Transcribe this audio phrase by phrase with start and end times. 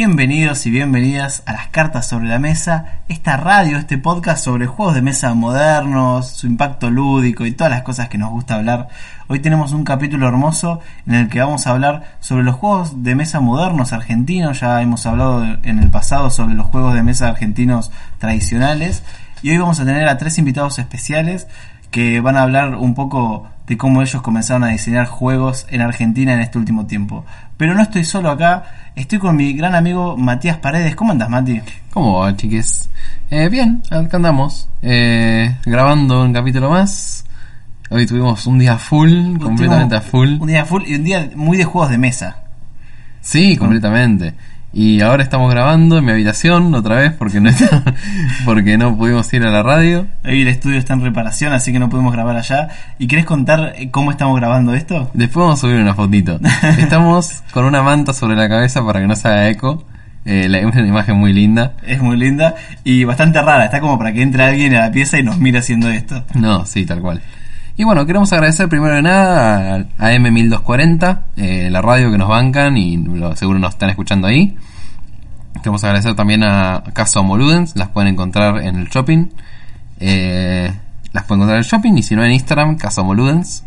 [0.00, 4.94] Bienvenidos y bienvenidas a las cartas sobre la mesa, esta radio, este podcast sobre juegos
[4.94, 8.86] de mesa modernos, su impacto lúdico y todas las cosas que nos gusta hablar.
[9.26, 13.16] Hoy tenemos un capítulo hermoso en el que vamos a hablar sobre los juegos de
[13.16, 17.90] mesa modernos argentinos, ya hemos hablado en el pasado sobre los juegos de mesa argentinos
[18.18, 19.02] tradicionales
[19.42, 21.48] y hoy vamos a tener a tres invitados especiales
[21.90, 26.32] que van a hablar un poco de cómo ellos comenzaron a diseñar juegos en Argentina
[26.32, 27.24] en este último tiempo.
[27.56, 28.64] Pero no estoy solo acá,
[28.96, 30.96] estoy con mi gran amigo Matías Paredes.
[30.96, 31.60] ¿Cómo andas, Mati?
[31.92, 32.88] ¿Cómo va, chiques?
[33.30, 37.26] Eh, bien, acá andamos, eh, grabando un capítulo más.
[37.90, 40.38] Hoy tuvimos un día full, completamente a full.
[40.40, 42.36] Un día full y un día muy de juegos de mesa.
[43.20, 44.34] Sí, completamente.
[44.72, 47.82] Y ahora estamos grabando en mi habitación otra vez porque no está,
[48.44, 50.06] porque no pudimos ir a la radio.
[50.24, 52.68] Hoy el estudio está en reparación, así que no pudimos grabar allá.
[52.98, 55.10] ¿Y querés contar eh, cómo estamos grabando esto?
[55.14, 56.38] Después vamos a subir una fotito.
[56.78, 59.84] Estamos con una manta sobre la cabeza para que no se haga eco.
[60.26, 61.72] Eh, la, una imagen muy linda.
[61.82, 63.64] Es muy linda y bastante rara.
[63.64, 66.24] Está como para que entre alguien a la pieza y nos mire haciendo esto.
[66.34, 67.22] No, sí, tal cual.
[67.80, 72.76] Y bueno, queremos agradecer primero de nada a, M1240, eh, la radio que nos bancan
[72.76, 72.96] y
[73.36, 74.56] seguro nos están escuchando ahí.
[75.54, 79.28] Queremos agradecer también a Casa Homoludens, las pueden encontrar en el shopping.
[80.00, 80.72] Eh,
[81.12, 83.62] las pueden encontrar en el shopping y si no en Instagram, Casa Homoludens.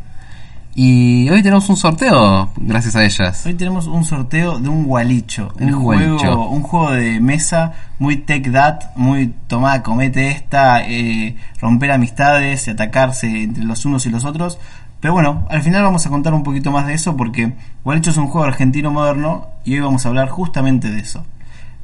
[0.73, 3.45] Y hoy tenemos un sorteo gracias a ellas.
[3.45, 5.53] Hoy tenemos un sorteo de un gualicho.
[5.59, 6.47] Un juego, gualicho.
[6.47, 12.71] un juego de mesa muy tech that, muy tomada, comete esta, eh, romper amistades y
[12.71, 14.59] atacarse entre los unos y los otros.
[15.01, 17.53] Pero bueno, al final vamos a contar un poquito más de eso porque
[17.83, 21.25] Gualicho es un juego argentino moderno y hoy vamos a hablar justamente de eso.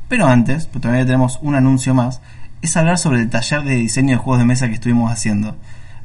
[0.08, 2.22] Pero antes, pues todavía tenemos un anuncio más,
[2.62, 5.58] es hablar sobre el taller de diseño de juegos de mesa que estuvimos haciendo.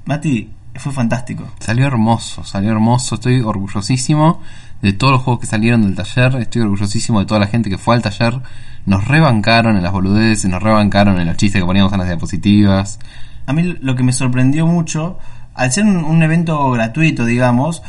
[0.05, 1.45] Mati, fue fantástico.
[1.61, 3.17] Salió hermoso, salió hermoso.
[3.17, 4.41] Estoy orgullosísimo
[4.81, 6.37] de todos los juegos que salieron del taller.
[6.41, 8.41] Estoy orgullosísimo de toda la gente que fue al taller.
[8.87, 12.99] Nos rebancaron en las boludeces, nos rebancaron en los chistes que poníamos en las diapositivas.
[13.47, 15.19] A mí lo que me sorprendió mucho,
[15.55, 17.83] al ser un, un evento gratuito, digamos,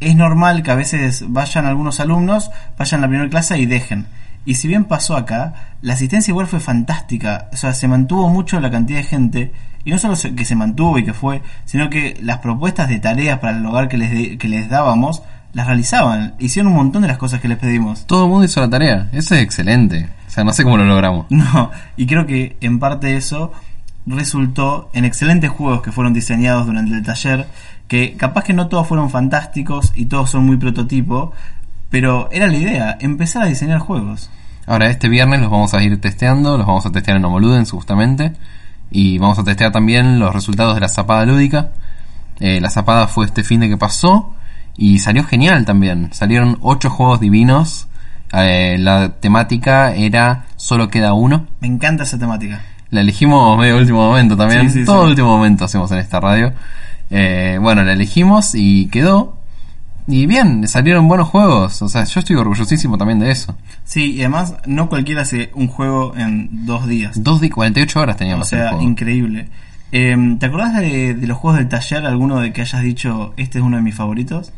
[0.00, 4.06] es normal que a veces vayan algunos alumnos, vayan a la primera clase y dejen.
[4.44, 7.48] Y si bien pasó acá, la asistencia igual fue fantástica.
[7.52, 9.52] O sea, se mantuvo mucho la cantidad de gente.
[9.84, 13.38] Y no solo que se mantuvo y que fue, sino que las propuestas de tareas
[13.40, 15.22] para el hogar que les, de- que les dábamos,
[15.52, 16.34] las realizaban.
[16.38, 18.06] Hicieron un montón de las cosas que les pedimos.
[18.06, 19.08] Todo el mundo hizo la tarea.
[19.12, 20.08] Eso es excelente.
[20.26, 21.26] O sea, no sé cómo lo logramos.
[21.30, 23.52] No, y creo que en parte eso
[24.06, 27.46] resultó en excelentes juegos que fueron diseñados durante el taller,
[27.88, 31.32] que capaz que no todos fueron fantásticos y todos son muy prototipo,
[31.90, 34.30] pero era la idea, empezar a diseñar juegos.
[34.66, 36.56] Ahora, este viernes los vamos a ir testeando.
[36.56, 38.32] Los vamos a testear en Homoludens, justamente.
[38.92, 41.70] Y vamos a testear también los resultados de la zapada lúdica.
[42.40, 44.34] Eh, la zapada fue este fin de que pasó.
[44.76, 46.10] Y salió genial también.
[46.12, 47.88] Salieron ocho juegos divinos.
[48.32, 51.46] Eh, la temática era Solo queda uno.
[51.60, 52.60] Me encanta esa temática.
[52.90, 54.70] La elegimos medio último momento también.
[54.70, 55.10] Sí, sí, Todo sí.
[55.10, 56.52] último momento hacemos en esta radio.
[57.10, 59.38] Eh, bueno, la elegimos y quedó.
[60.06, 61.80] Y bien, salieron buenos juegos.
[61.82, 63.56] O sea, yo estoy orgullosísimo también de eso.
[63.84, 67.22] Sí, y además no cualquiera hace un juego en dos días.
[67.22, 69.48] Dos de 48 horas O teníamos el sea, increíble.
[69.92, 72.06] Eh, ¿Te acordás de, de los juegos del taller?
[72.06, 74.52] ¿Alguno de que hayas dicho, este es uno de mis favoritos?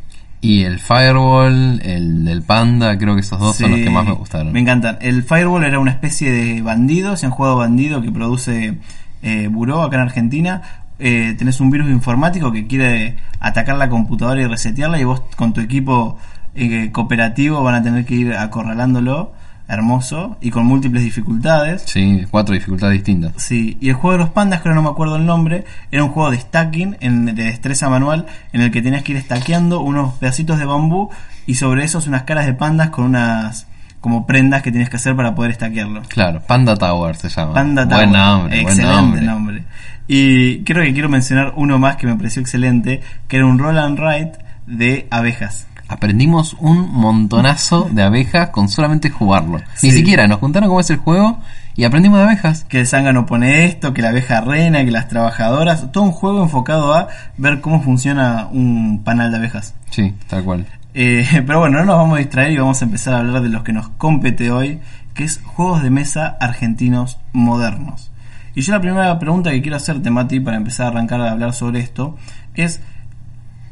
[0.45, 4.13] Y el Firewall, el del Panda, creo que esos dos son los que más me
[4.13, 4.53] gustaron.
[4.53, 4.99] Me encantan.
[5.01, 8.77] El Firewall era una especie de bandido, se han jugado bandido que produce
[9.23, 10.61] eh, Buró acá en Argentina.
[10.99, 15.53] Eh, tenés un virus informático que quiere atacar la computadora y resetearla y vos con
[15.53, 16.17] tu equipo
[16.55, 19.33] eh, cooperativo van a tener que ir acorralándolo.
[19.67, 21.85] Hermoso y con múltiples dificultades.
[21.87, 23.33] Sí, cuatro dificultades distintas.
[23.37, 26.05] Sí, y el juego de los pandas, que ahora no me acuerdo el nombre, era
[26.05, 29.81] un juego de stacking, en, de destreza manual, en el que tenías que ir stackeando
[29.81, 31.09] unos pedacitos de bambú
[31.47, 33.67] y sobre esos unas caras de pandas con unas
[34.03, 36.03] como prendas que tenías que hacer para poder stackearlo.
[36.09, 37.55] Claro, Panda Tower se llama.
[37.55, 38.19] Panda Buen Tower.
[38.19, 39.23] nombre, buen excelente nombre.
[39.23, 39.65] nombre.
[40.07, 43.79] Y creo que quiero mencionar uno más que me pareció excelente, que era un roll
[43.79, 45.67] and write de abejas.
[45.89, 49.59] Aprendimos un montonazo de abejas con solamente jugarlo.
[49.75, 49.89] Sí.
[49.89, 51.39] Ni siquiera nos contaron cómo es el juego
[51.77, 52.65] y aprendimos de abejas.
[52.65, 55.93] Que el zángano pone esto, que la abeja reina, que las trabajadoras.
[55.93, 59.75] Todo un juego enfocado a ver cómo funciona un panal de abejas.
[59.91, 60.67] Sí, tal cual.
[60.95, 63.49] Eh, pero bueno, no nos vamos a distraer y vamos a empezar a hablar de
[63.49, 64.81] los que nos compete hoy,
[65.13, 68.11] que es Juegos de Mesa Argentinos Modernos.
[68.55, 71.53] Y yo la primera pregunta que quiero hacerte, Mati, para empezar a arrancar a hablar
[71.55, 72.17] sobre esto,
[72.55, 72.81] es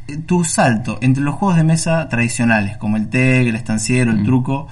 [0.08, 4.24] eh, tu salto entre los juegos de mesa tradicionales, como el TEG, el estanciero, el
[4.24, 4.66] truco,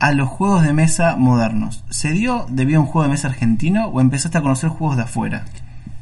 [0.00, 1.84] a los juegos de mesa modernos.
[1.88, 5.04] ¿Se dio debido a un juego de mesa argentino o empezaste a conocer juegos de
[5.04, 5.44] afuera?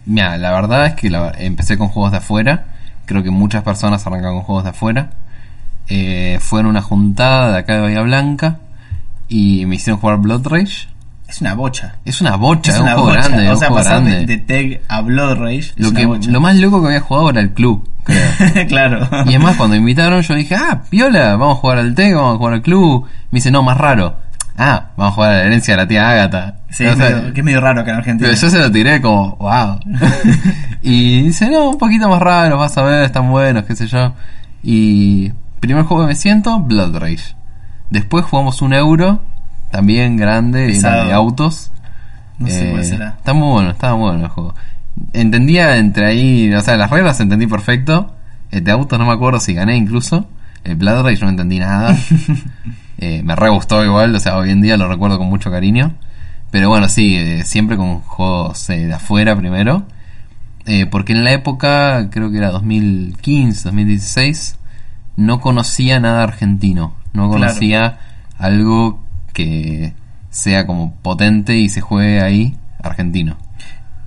[0.06, 2.64] Mira, la verdad es que la- empecé con juegos de afuera.
[3.04, 5.10] Creo que muchas personas arrancan con juegos de afuera.
[5.88, 8.58] Eh, fue en una juntada de acá de Bahía Blanca
[9.28, 10.88] y me hicieron jugar Blood Rage.
[11.32, 11.94] Es una bocha.
[12.05, 13.29] Es una bocha, es un una juego bocha.
[13.29, 16.31] grande, o sea, pasar de, de TEG a Blood Rage es lo, una que, bocha.
[16.31, 18.20] lo más loco que había jugado era el club, creo.
[18.69, 19.08] claro.
[19.25, 22.34] Y además cuando me invitaron yo dije, ah, piola, vamos a jugar al TEG, vamos
[22.34, 23.06] a jugar al club.
[23.31, 24.19] Me dice, no, más raro.
[24.58, 26.56] Ah, vamos a jugar a la herencia de la tía Ágata.
[26.69, 28.28] Sí, sea, que es medio raro acá en Argentina.
[28.28, 29.81] pero yo se lo tiré como, wow.
[30.82, 34.12] y dice, no, un poquito más raro, vas a ver, están buenos, qué sé yo.
[34.62, 37.35] Y primer juego que me siento, Blood Rage.
[37.88, 39.23] Después jugamos un euro,
[39.73, 41.73] también grande, era de autos.
[42.39, 43.09] No sé Eh, cuál será.
[43.19, 44.55] Está muy bueno, estaba muy bueno el juego.
[45.13, 48.15] Entendía entre ahí, o sea, las reglas entendí perfecto.
[48.53, 50.29] El de autos no me acuerdo si gané incluso.
[50.65, 51.97] El Blood Rage no entendí nada.
[52.99, 55.95] Eh, me re gustó igual, o sea, hoy en día lo recuerdo con mucho cariño.
[56.53, 59.87] Pero bueno, sí, eh, siempre con juegos eh, de afuera primero.
[60.93, 64.57] Porque en la época, creo que era 2015, 2016,
[65.17, 66.95] no conocía nada argentino.
[67.13, 67.31] No Claro.
[67.47, 67.99] conocía
[68.39, 69.94] algo que
[70.31, 73.37] sea como potente y se juegue ahí argentino.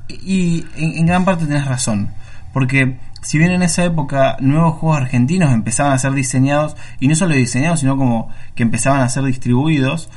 [0.09, 2.09] Y en, gran parte tenés razón,
[2.53, 7.15] porque si bien en esa época nuevos juegos argentinos empezaban a ser diseñados, y no
[7.15, 10.09] solo diseñados, sino como que empezaban a ser distribuidos,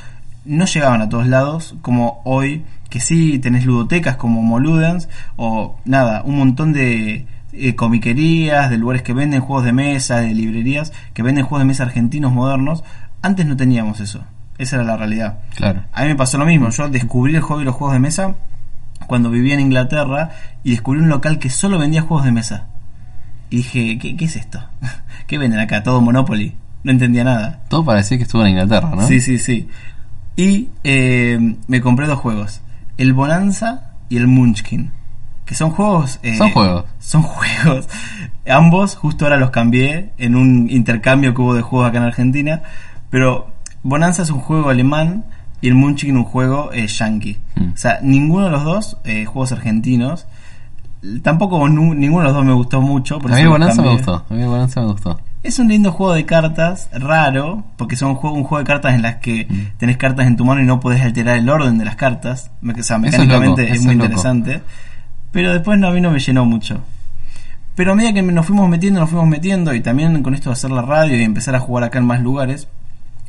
[0.45, 6.23] no llegaban a todos lados, como hoy, que sí tenés ludotecas como Moludens, o nada,
[6.23, 11.23] un montón de eh, comiquerías, de lugares que venden juegos de mesa, de librerías, que
[11.23, 12.85] venden juegos de mesa argentinos modernos.
[13.21, 14.25] Antes no teníamos eso,
[14.59, 15.39] esa era la realidad.
[15.55, 15.85] Claro.
[15.93, 16.69] A mí me pasó lo mismo.
[16.71, 18.35] Yo descubrí el hobby de los juegos de mesa
[19.07, 20.31] cuando vivía en Inglaterra
[20.65, 22.67] y descubrí un local que solo vendía juegos de mesa.
[23.51, 24.63] Y dije, ¿qué, qué es esto?
[25.27, 25.83] ¿Qué venden acá?
[25.83, 26.55] Todo Monopoly.
[26.85, 27.61] No entendía nada.
[27.69, 29.07] Todo parecía que estuvo en Inglaterra, ¿no?
[29.07, 29.69] Sí, sí, sí.
[30.37, 32.61] Y eh, me compré dos juegos.
[32.97, 34.93] El Bonanza y el Munchkin.
[35.45, 36.21] Que son juegos...
[36.23, 36.85] eh, Son juegos.
[36.99, 37.89] Son juegos.
[38.49, 42.63] Ambos, justo ahora los cambié en un intercambio que hubo de juegos acá en Argentina.
[43.11, 43.51] Pero
[43.83, 45.25] Bonanza es un juego alemán
[45.61, 47.39] y el Munchkin un juego eh, yankee.
[47.57, 47.73] Mm.
[47.73, 50.27] O sea, ninguno de los dos eh, juegos argentinos.
[51.23, 53.19] Tampoco ninguno de los dos me gustó mucho.
[53.21, 54.25] por A mí Bonanza me gustó.
[54.29, 55.21] A mí Bonanza me gustó.
[55.45, 58.95] Es un lindo juego de cartas, raro, porque son un juego, un juego de cartas
[58.95, 59.79] en las que Mm.
[59.79, 62.51] tenés cartas en tu mano y no podés alterar el orden de las cartas.
[62.63, 64.63] O sea, es mecánicamente loco, es, muy es interesante.
[65.31, 66.81] Pero después no, a mí no me llenó mucho.
[67.77, 70.55] Pero a medida que nos fuimos metiendo, nos fuimos metiendo, y también con esto de
[70.55, 72.67] hacer la radio y empezar a jugar acá en más lugares,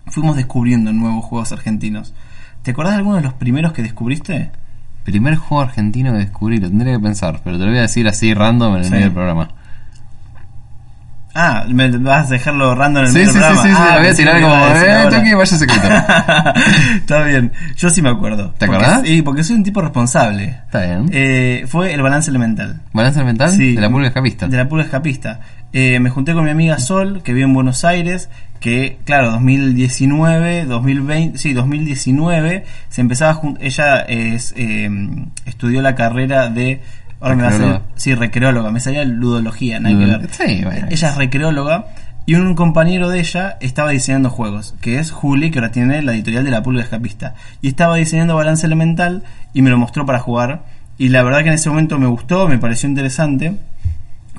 [0.10, 2.14] fuimos descubriendo nuevos juegos argentinos.
[2.64, 4.52] ¿Te acordás de alguno de los primeros que descubriste?
[5.04, 8.08] Primer juego argentino que descubrí, lo tendría que pensar, pero te lo voy a decir
[8.08, 8.92] así random en el Sí.
[8.92, 9.50] medio del programa.
[11.36, 13.70] Ah, ¿me vas a dejarlo random en el Sí, medio sí, del sí, programa?
[13.70, 15.08] sí, sí, Ah, lo voy a tirar como, eh.
[15.12, 15.88] Chucky, vaya secreto.
[16.96, 18.50] Está bien, yo sí me acuerdo.
[18.58, 19.02] ¿Te Porque- acordás?
[19.08, 20.46] Sí, porque soy un tipo responsable.
[20.66, 21.10] Está bien.
[21.14, 22.82] Eh, fue el balance elemental.
[22.94, 23.52] ¿Balance mental?
[23.52, 23.76] Sí.
[23.76, 24.48] De la pulga escapista.
[24.48, 25.40] De la pulga escapista.
[25.72, 28.30] Eh, me junté con mi amiga Sol, que vive en Buenos Aires,
[28.60, 34.90] que, claro, 2019, 2020, sí, 2019, se empezaba Ella es, eh,
[35.46, 36.82] estudió la carrera de.
[37.22, 37.80] Ahora me va a salir.
[37.96, 40.30] Sí, recreóloga, me salía ludología, nada que Ludol- ver.
[40.32, 40.88] sí, bueno.
[40.90, 41.86] Ella es recreóloga
[42.26, 46.14] y un compañero de ella estaba diseñando juegos, que es Juli, que ahora tiene la
[46.14, 47.34] editorial de la pulga escapista.
[47.62, 49.24] Y estaba diseñando balance elemental
[49.54, 50.64] y me lo mostró para jugar.
[50.98, 53.56] Y la verdad que en ese momento me gustó, me pareció interesante.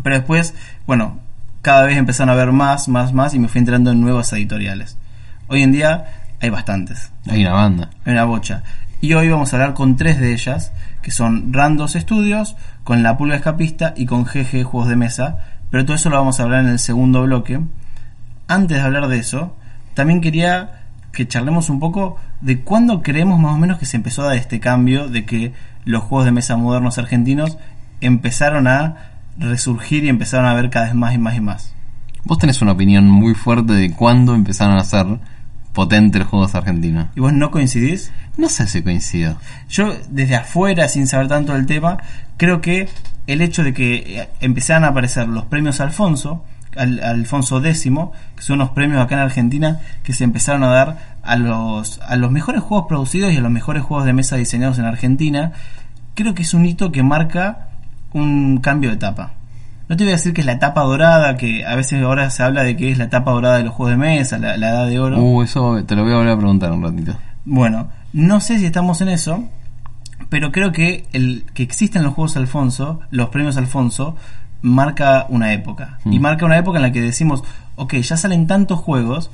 [0.02, 0.54] Pero después,
[0.86, 1.18] bueno,
[1.62, 4.96] cada vez empezaron a ver más, más, más y me fui entrando en nuevas editoriales.
[5.48, 6.04] Hoy en día
[6.40, 7.90] hay bastantes, Hay una banda.
[8.04, 8.62] hay una bocha.
[9.02, 13.16] Y hoy vamos a hablar con tres de ellas, que son Randos Studios, con La
[13.16, 15.38] Pulga Escapista y con GG Juegos de Mesa.
[15.70, 17.60] Pero todo eso lo vamos a hablar en el segundo bloque.
[18.48, 19.56] Antes de hablar de eso,
[19.94, 24.22] también quería que charlemos un poco de cuándo creemos más o menos que se empezó
[24.22, 25.52] a dar este cambio de que
[25.84, 27.58] los juegos de mesa modernos argentinos
[28.00, 29.09] empezaron a
[29.40, 31.74] resurgir y empezaron a ver cada vez más y más y más.
[32.24, 35.06] Vos tenés una opinión muy fuerte de cuándo empezaron a ser
[35.72, 37.06] potentes los juegos argentinos.
[37.16, 38.12] ¿Y vos no coincidís?
[38.36, 39.36] No sé si coincido.
[39.68, 41.98] Yo, desde afuera, sin saber tanto del tema,
[42.36, 42.88] creo que
[43.26, 46.44] el hecho de que eh, empezaran a aparecer los premios Alfonso,
[46.76, 47.82] al, Alfonso X,
[48.36, 52.16] que son unos premios acá en Argentina que se empezaron a dar a los, a
[52.16, 55.52] los mejores juegos producidos y a los mejores juegos de mesa diseñados en Argentina,
[56.14, 57.69] creo que es un hito que marca
[58.12, 59.32] un cambio de etapa.
[59.88, 62.42] No te voy a decir que es la etapa dorada, que a veces ahora se
[62.44, 64.86] habla de que es la etapa dorada de los juegos de mesa, la, la edad
[64.86, 65.18] de oro.
[65.20, 67.16] Uh, eso te lo voy a volver a preguntar un ratito.
[67.44, 69.44] Bueno, no sé si estamos en eso,
[70.28, 74.14] pero creo que el que existen los juegos Alfonso, los premios Alfonso,
[74.62, 75.98] marca una época.
[76.04, 76.22] Y Mm.
[76.22, 77.42] marca una época en la que decimos,
[77.76, 79.30] ok, ya salen tantos juegos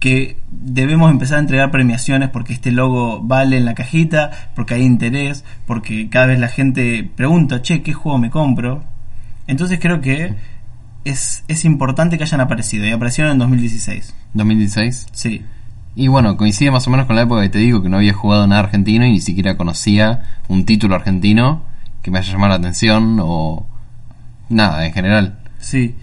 [0.00, 4.82] que debemos empezar a entregar premiaciones porque este logo vale en la cajita, porque hay
[4.82, 8.82] interés, porque cada vez la gente pregunta, che, ¿qué juego me compro?
[9.46, 10.34] Entonces creo que
[11.04, 14.14] es, es importante que hayan aparecido y aparecieron en 2016.
[14.32, 15.06] 2016.
[15.12, 15.42] Sí.
[15.94, 18.14] Y bueno, coincide más o menos con la época que te digo que no había
[18.14, 21.62] jugado nada argentino y ni siquiera conocía un título argentino
[22.02, 23.66] que me haya llamado la atención o
[24.48, 25.38] nada en general.
[25.58, 25.94] Sí.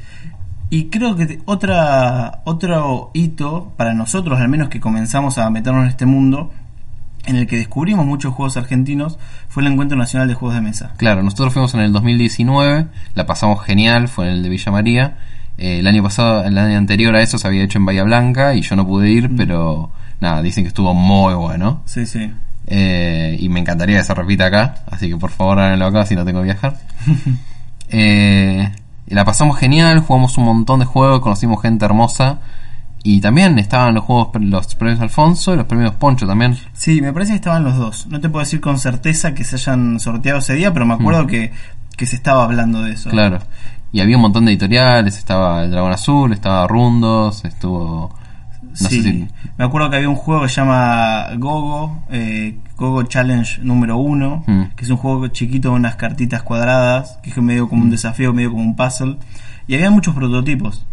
[0.70, 5.90] Y creo que otra, otro hito para nosotros, al menos que comenzamos a meternos en
[5.90, 6.52] este mundo,
[7.26, 10.94] en el que descubrimos muchos juegos argentinos, fue el Encuentro Nacional de Juegos de Mesa.
[10.98, 15.18] Claro, nosotros fuimos en el 2019, la pasamos genial, fue en el de Villa María.
[15.58, 18.54] Eh, el año pasado, el año anterior a eso se había hecho en Bahía Blanca
[18.54, 21.82] y yo no pude ir, pero nada, dicen que estuvo muy bueno.
[21.86, 22.32] Sí, sí.
[22.68, 26.16] Eh, y me encantaría que se repita acá, así que por favor háganlo acá si
[26.16, 26.78] no tengo que viajar.
[27.90, 28.70] Eh,
[29.08, 32.40] y la pasamos genial, jugamos un montón de juegos, conocimos gente hermosa.
[33.04, 36.58] Y también estaban los juegos, los premios Alfonso y los premios Poncho también.
[36.74, 38.08] Sí, me parece que estaban los dos.
[38.08, 41.26] No te puedo decir con certeza que se hayan sorteado ese día, pero me acuerdo
[41.26, 41.54] que,
[41.96, 43.10] que se estaba hablando de eso.
[43.10, 43.40] Claro.
[43.94, 48.14] Y había un montón de editoriales, estaba el Dragón Azul, estaba Rundos, estuvo...
[48.82, 49.28] No sí, si...
[49.58, 54.44] me acuerdo que había un juego que se llama Gogo, eh, Gogo Challenge número uno,
[54.48, 54.64] Mm.
[54.76, 58.34] que es un juego chiquito con unas cartitas cuadradas, que es medio como un desafío,
[58.34, 59.18] medio como un puzzle.
[59.68, 60.86] Y había muchos prototipos.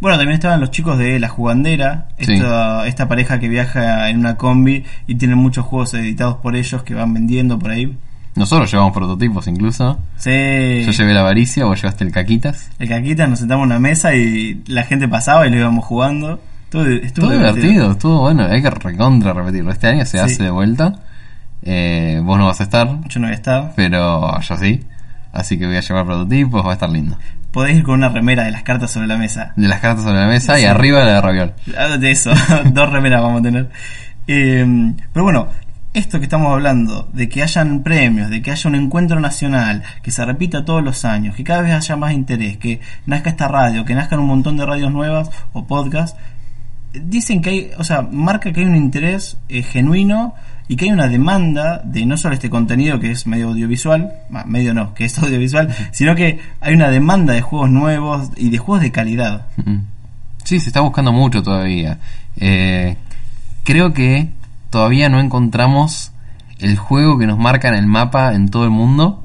[0.00, 2.32] Bueno, también estaban los chicos de La Jugandera, Sí.
[2.34, 6.82] esta, esta pareja que viaja en una combi y tienen muchos juegos editados por ellos
[6.82, 7.96] que van vendiendo por ahí.
[8.34, 9.98] Nosotros llevamos prototipos incluso.
[10.16, 10.30] Sí.
[10.86, 12.68] Yo llevé la avaricia, vos llevaste el caquitas.
[12.80, 16.40] El caquita nos sentamos en una mesa y la gente pasaba y lo íbamos jugando.
[16.72, 19.70] Estuvo, estuvo Estuvo divertido, estuvo bueno, hay que recontra repetirlo.
[19.72, 20.18] Este año se Sí.
[20.18, 20.94] hace de vuelta.
[21.62, 23.72] Eh, vos no vas a estar, Yo no voy a estar.
[23.76, 24.82] pero yo sí.
[25.34, 27.16] Así que voy a llevar prototipos, va a estar lindo.
[27.52, 29.52] Podés ir con una remera de las cartas sobre la mesa.
[29.56, 31.52] De las cartas sobre la mesa y arriba la de Raviol.
[32.00, 32.30] De eso,
[32.72, 33.68] dos remeras vamos a tener.
[34.26, 35.48] Eh, pero bueno,
[35.92, 40.10] esto que estamos hablando, de que hayan premios, de que haya un encuentro nacional, que
[40.10, 43.84] se repita todos los años, que cada vez haya más interés, que nazca esta radio,
[43.84, 46.18] que nazcan un montón de radios nuevas o podcasts,
[46.92, 50.34] dicen que hay, o sea, marca que hay un interés eh, genuino
[50.68, 54.44] y que hay una demanda de no solo este contenido que es medio audiovisual, bah,
[54.46, 58.58] medio no, que es audiovisual, sino que hay una demanda de juegos nuevos y de
[58.58, 59.46] juegos de calidad.
[60.44, 61.98] Sí, se está buscando mucho todavía.
[62.36, 62.96] Eh,
[63.64, 64.28] creo que
[64.70, 66.12] todavía no encontramos
[66.58, 69.24] el juego que nos marca en el mapa en todo el mundo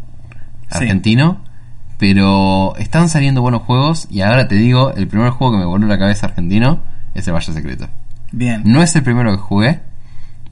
[0.70, 0.80] Sí.
[0.80, 1.42] argentino.
[1.98, 5.88] Pero están saliendo buenos juegos y ahora te digo, el primer juego que me voló
[5.88, 6.80] la cabeza argentino
[7.18, 7.88] es el Valle Secreto.
[8.32, 8.62] Bien.
[8.66, 9.80] No es el primero que jugué,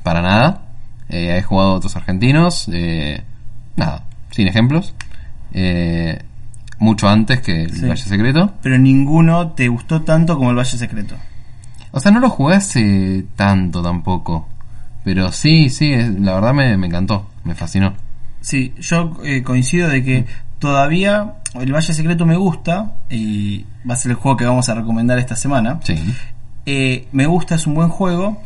[0.04, 0.62] para nada.
[1.10, 3.24] Eh, he jugado otros argentinos, eh,
[3.76, 4.94] nada, sin ejemplos.
[5.54, 6.22] Eh,
[6.80, 7.82] mucho antes que el Sí.
[7.88, 8.54] Valle Secreto.
[8.62, 11.16] pero ninguno te gustó tanto como el Valle Secreto.
[11.92, 14.50] O sea, no lo jugué hace tanto tampoco.
[15.06, 17.94] Pero sí, sí, es- la verdad me, me encantó, me fascinó.
[18.42, 20.26] Sí, yo eh, coincido de que
[20.60, 24.74] todavía el Valle Secreto me gusta y va a ser el juego que vamos a
[24.74, 25.80] recomendar esta semana.
[25.84, 25.96] Sí.
[26.66, 28.42] Eh, me gusta, es un buen juego,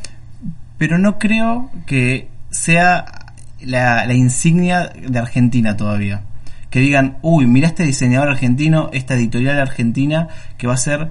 [0.78, 6.22] pero no creo que sea la, la insignia de Argentina todavía.
[6.70, 11.10] Que digan, uy, mira este diseñador argentino, esta editorial argentina, que va a ser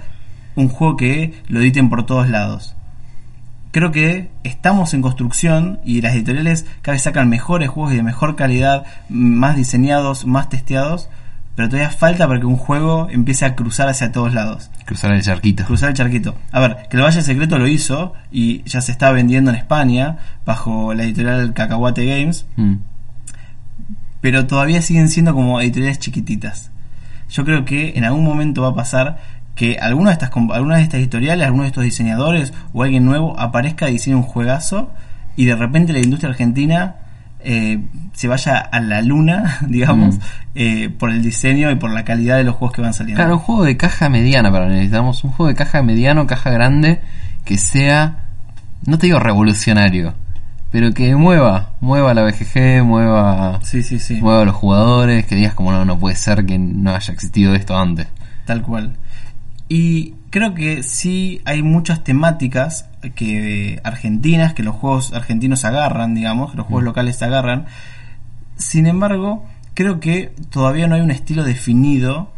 [0.55, 2.75] un juego que lo editen por todos lados.
[3.71, 8.03] Creo que estamos en construcción y las editoriales cada vez sacan mejores juegos y de
[8.03, 11.09] mejor calidad, más diseñados, más testeados,
[11.59, 15.23] pero todavía falta para que un juego empiece a cruzar hacia todos lados Cruzar el
[15.23, 15.65] charquito.
[15.65, 16.37] cruzar el charquito.
[16.53, 20.19] A ver, que el Valle Secreto lo hizo y ya se está vendiendo en España
[20.47, 22.75] bajo la editorial Cacahuate Games, Mm.
[24.21, 26.71] pero todavía siguen siendo como editoriales chiquititas.
[27.29, 29.19] Yo creo que en algún momento va a pasar
[29.57, 33.39] que alguna de estas alguna de estas editoriales, alguno de estos diseñadores o alguien nuevo
[33.39, 34.93] aparezca y diseñe un juegazo
[35.37, 36.95] y de repente la industria argentina
[37.41, 37.81] eh,
[38.15, 40.21] se vaya a la luna, digamos, Mm.
[40.57, 43.19] eh, por el diseño y por la calidad de los juegos que van saliendo.
[43.23, 47.01] Claro, un juego de caja mediana para necesitamos un juego de caja mediano, caja grande,
[47.45, 48.27] que sea,
[48.87, 50.15] no te digo revolucionario,
[50.71, 54.21] pero que mueva, mueva la BGG, mueva, Sí, sí, sí.
[54.21, 57.55] mueva a los jugadores, que digas como no, no puede ser que no haya existido
[57.55, 58.09] esto antes.
[58.45, 58.97] Tal cual.
[59.69, 66.53] Y creo que sí hay muchas temáticas que argentinas, que los juegos argentinos agarran, digamos,
[66.53, 67.67] que los juegos locales agarran.
[68.57, 69.45] Sin embargo,
[69.75, 72.33] creo que todavía no hay un estilo definido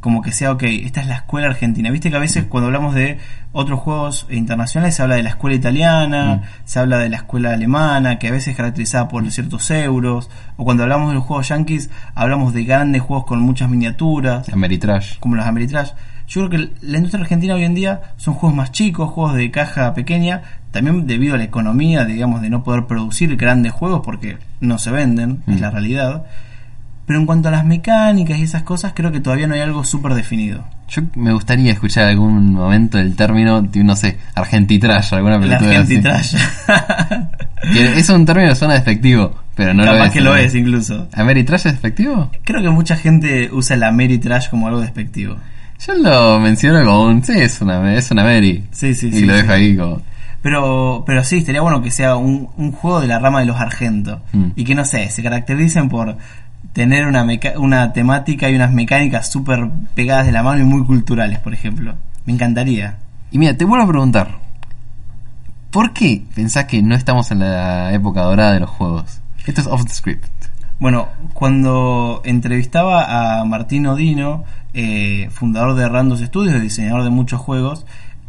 [0.00, 1.90] como que sea, ok, esta es la escuela argentina.
[1.90, 3.18] Viste que a veces cuando hablamos de
[3.50, 6.40] otros juegos internacionales se habla de la escuela italiana, Mm.
[6.64, 10.64] se habla de la escuela alemana, que a veces es caracterizada por ciertos euros, o
[10.64, 15.18] cuando hablamos de los juegos yankees, hablamos de grandes juegos con muchas miniaturas Ameritrash.
[15.18, 15.90] como los Ameritrash.
[16.28, 19.50] Yo creo que la industria argentina hoy en día son juegos más chicos, juegos de
[19.50, 20.42] caja pequeña,
[20.72, 24.90] también debido a la economía, digamos, de no poder producir grandes juegos porque no se
[24.90, 25.60] venden, es Mm.
[25.60, 26.24] la realidad.
[27.06, 29.84] Pero en cuanto a las mecánicas y esas cosas, creo que todavía no hay algo
[29.84, 30.64] súper definido.
[30.88, 36.20] Yo me gustaría escuchar algún momento el término, no sé, Argentitrash, alguna La película.
[37.72, 40.12] Que es un término que suena despectivo, pero no lo Capaz es.
[40.12, 41.08] que lo es incluso.
[41.14, 42.30] ¿Ameritrash es despectivo?
[42.44, 45.36] Creo que mucha gente usa el Ameritrash como algo despectivo.
[45.84, 47.22] Yo lo menciono como un...
[47.24, 48.64] Sí, es una, es una Mary.
[48.72, 49.42] Sí, sí, y sí, lo sí.
[49.42, 50.00] dejo ahí como...
[50.42, 53.60] Pero, pero sí, estaría bueno que sea un, un juego de la rama de los
[53.60, 54.20] argentos.
[54.32, 54.46] Mm.
[54.54, 56.16] Y que no sé, se caractericen por
[56.72, 60.84] tener una, meca- una temática y unas mecánicas súper pegadas de la mano y muy
[60.84, 61.94] culturales, por ejemplo.
[62.26, 62.98] Me encantaría.
[63.32, 64.38] Y mira, te vuelvo a preguntar.
[65.70, 69.20] ¿Por qué pensás que no estamos en la época dorada de los juegos?
[69.46, 70.26] Esto es off the script.
[70.78, 74.44] Bueno, cuando entrevistaba a Martín Odino,
[74.78, 77.86] eh, fundador de Randos Studios, diseñador de muchos juegos,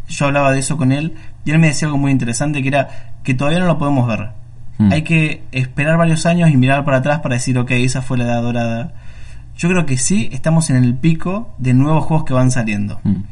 [0.08, 2.88] yo hablaba de eso con él y él me decía algo muy interesante que era
[3.24, 4.30] que todavía no lo podemos ver.
[4.77, 4.92] Mm.
[4.94, 8.24] Hay que esperar varios años y mirar para atrás para decir, ok, esa fue la
[8.24, 8.94] edad dorada.
[9.58, 13.01] Yo creo que sí, estamos en el pico de nuevos juegos que van saliendo.
[13.04, 13.24] Mm.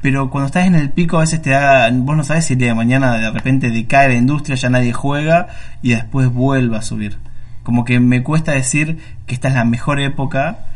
[0.00, 2.58] Pero cuando estás en el pico a veces te da, vos no sabes si el
[2.58, 5.48] día de mañana de repente decae la industria, ya nadie juega
[5.82, 7.18] y después vuelve a subir.
[7.64, 8.96] Como que me cuesta decir
[9.26, 10.67] que esta es la mejor época,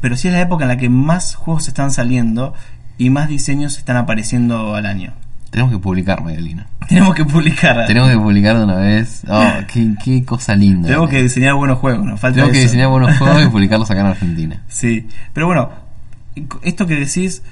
[0.00, 2.54] pero sí es la época en la que más juegos están saliendo
[2.96, 5.12] y más diseños están apareciendo al año.
[5.50, 6.66] Tenemos que publicar, Magdalena.
[6.88, 9.22] Tenemos que publicar, Tenemos que publicar de una vez.
[9.28, 10.88] Oh, qué, qué cosa linda.
[10.88, 14.00] tenemos que diseñar buenos juegos, nos falta Tenemos que diseñar buenos juegos y publicarlos acá
[14.00, 14.62] en Argentina.
[14.68, 15.70] Sí, pero bueno,
[16.62, 17.42] esto que decís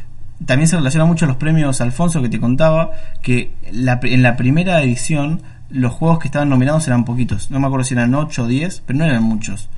[0.45, 2.91] también se relaciona mucho a los premios Alfonso que te contaba,
[3.23, 7.67] que la, en la primera edición los juegos que estaban nominados eran poquitos, no me
[7.67, 9.69] acuerdo si eran 8 o 10, pero no eran muchos.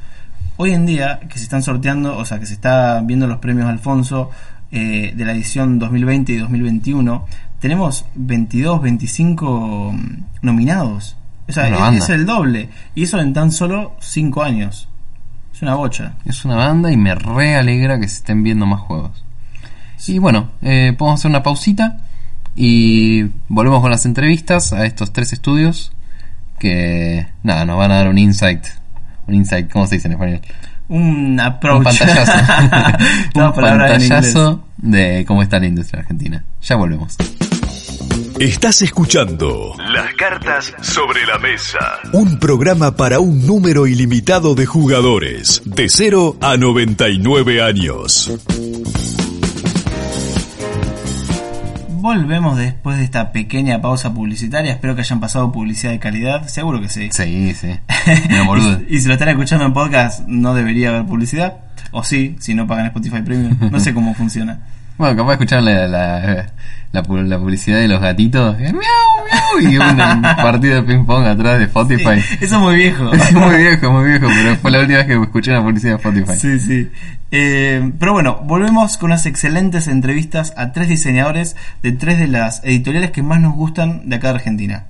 [0.61, 3.69] Hoy en día, que se están sorteando, o sea, que se está viendo los premios
[3.69, 4.31] Alfonso
[4.73, 7.27] eh, de la edición 2020 y 2021,
[7.61, 9.95] tenemos 22, 25
[10.43, 11.17] nominados.
[11.49, 12.71] O sea, es, el doble.
[12.97, 14.89] Y eso en tan solo 5 años.
[15.55, 16.15] Es una bocha.
[16.25, 19.25] Es una banda y me re alegra que se estén viendo más juegos.
[20.09, 21.99] Y bueno, eh, podemos hacer una pausita
[22.57, 25.93] y volvemos con las entrevistas a estos tres estudios
[26.59, 28.67] que, nada, nos van a dar un insight.
[29.29, 30.41] Un insight, ¿cómo se dice en español?
[30.89, 31.79] Un approach.
[31.79, 32.33] Un pantallazo.
[33.35, 34.09] Un palabra en inglés.
[34.09, 36.45] pantallazo de cómo está la industria argentina.
[36.63, 37.17] Ya volvemos.
[38.41, 41.99] Estás escuchando Las cartas sobre la mesa.
[42.13, 48.31] Un programa para un número ilimitado de jugadores, de 0 a 99 años.
[52.01, 54.71] Volvemos después de esta pequeña pausa publicitaria.
[54.71, 56.47] Espero que hayan pasado publicidad de calidad.
[56.47, 57.09] Seguro que sí.
[57.13, 57.69] Sí, sí.
[58.89, 61.59] Y, y si lo están escuchando en podcast, no debería haber publicidad.
[61.91, 63.57] O sí, si no pagan Spotify Premium.
[63.71, 64.61] No sé cómo funciona.
[64.99, 66.47] Bueno, capaz de escuchar la, la,
[66.93, 68.59] la, pu- la publicidad de los gatitos.
[68.59, 69.73] Miau, miau.
[69.73, 72.21] Y un partido de ping pong atrás de Spotify.
[72.21, 73.13] Sí, eso es muy viejo.
[73.15, 75.97] Es muy viejo, muy viejo, pero fue la última vez que escuché una publicidad de
[75.97, 76.37] Spotify.
[76.39, 76.91] Sí, sí.
[77.31, 82.65] Eh, pero bueno, volvemos con unas excelentes entrevistas a tres diseñadores de tres de las
[82.65, 84.85] editoriales que más nos gustan de acá de Argentina.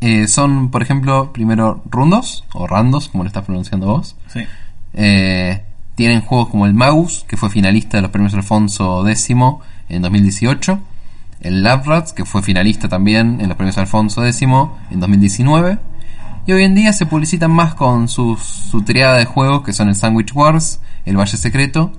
[0.00, 4.16] Eh, son, por ejemplo, primero Rundos, o Randos, como lo estás pronunciando vos.
[4.28, 4.40] Sí.
[4.94, 5.62] Eh,
[5.96, 9.30] tienen juegos como el Magus, que fue finalista de los premios Alfonso X
[9.88, 10.78] en 2018.
[11.40, 15.78] El Lab Rats, que fue finalista también en los premios Alfonso X en 2019.
[16.46, 19.88] Y hoy en día se publicitan más con sus, su triada de juegos, que son
[19.88, 21.92] el Sandwich Wars, el Valle Secreto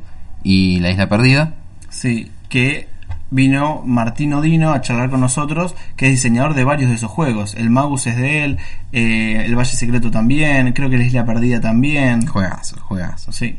[0.43, 1.55] y la Isla Perdida.
[1.89, 2.87] Sí, que
[3.31, 7.55] vino Martín Odino a charlar con nosotros, que es diseñador de varios de esos juegos.
[7.55, 8.57] El Magus es de él,
[8.91, 12.27] eh, el Valle Secreto también, creo que la Isla Perdida también.
[12.27, 13.35] Juegazos, juegazos.
[13.35, 13.57] Sí,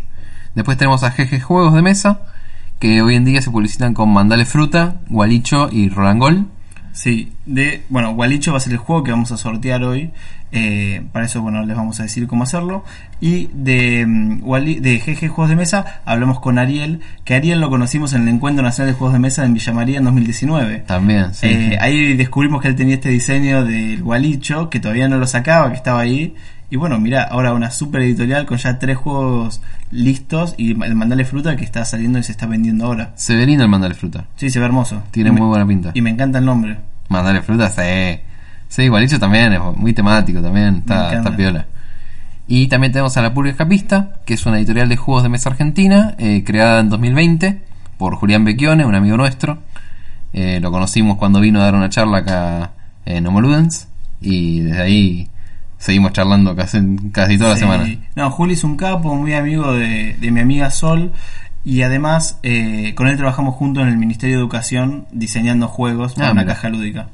[0.59, 2.21] Después tenemos a GG Juegos de Mesa,
[2.81, 6.47] que hoy en día se publicitan con Mandale Fruta, Gualicho y Rolangol.
[6.91, 7.33] sí.
[7.47, 10.11] De, bueno, Gualicho va a ser el juego que vamos a sortear hoy.
[10.51, 12.85] eh, para eso, bueno, les vamos a decir cómo hacerlo.
[13.21, 14.41] Y de, mm,
[14.81, 18.65] de GG Juegos de Mesa hablamos con Ariel, que Ariel lo conocimos en el Encuentro
[18.65, 20.79] Nacional de Juegos de Mesa en Villa María en 2019.
[20.89, 21.47] También, sí.
[21.47, 25.71] Eh, ahí descubrimos que él tenía este diseño del Gualicho, que todavía no lo sacaba,
[25.71, 26.35] que estaba ahí.
[26.71, 31.25] Y bueno, mira, ahora una super editorial con ya tres juegos listos y el Mandale
[31.25, 33.13] Fruta que está saliendo y se está vendiendo ahora.
[33.15, 34.27] Se ve lindo el Mandale Fruta.
[34.37, 35.03] Sí, se ve hermoso.
[35.11, 35.93] Tiene Y me- muy buena pinta.
[35.95, 36.79] Y me encanta el nombre.
[37.09, 38.21] Mandale Fruta, sí.
[38.69, 41.65] Sí, Gualicho también, es muy temático también, está, está piola.
[42.47, 45.49] Y también tenemos a La Pulga Escapista, que es una editorial de juegos de mesa
[45.49, 47.63] argentina, eh, creada en 2020
[47.97, 49.59] por Julián Becchione, un amigo nuestro.
[50.35, 52.73] Eh, lo conocimos cuando vino a dar una charla acá
[53.07, 53.89] en Homoludens
[54.21, 55.29] y desde ahí
[55.79, 56.79] seguimos charlando casi,
[57.13, 57.65] casi toda Sí.
[57.65, 57.95] la semana.
[58.17, 61.13] No, Juli es un capo, muy amigo de, de mi amiga Sol.
[61.65, 66.29] Y además, eh, con él trabajamos juntos en el Ministerio de Educación diseñando juegos para
[66.29, 66.55] Ah, una mira.
[66.55, 67.09] caja lúdica.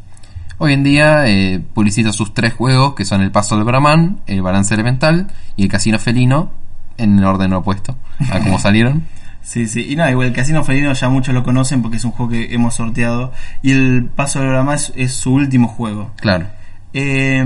[0.59, 4.43] Hoy en día eh, publicita sus tres juegos, que son El Paso del Brahman, El
[4.43, 6.51] Balance Elemental y El Casino Felino,
[6.99, 7.97] en el orden opuesto
[8.31, 9.03] a como salieron.
[9.43, 9.85] Sí, sí.
[9.91, 12.55] Y no, igual el Casino Felino ya muchos lo conocen porque es un juego que
[12.55, 13.33] hemos sorteado.
[13.63, 16.13] Y el Paso del Brahma es, es su último juego.
[16.21, 16.47] Claro.
[16.93, 17.45] Eh,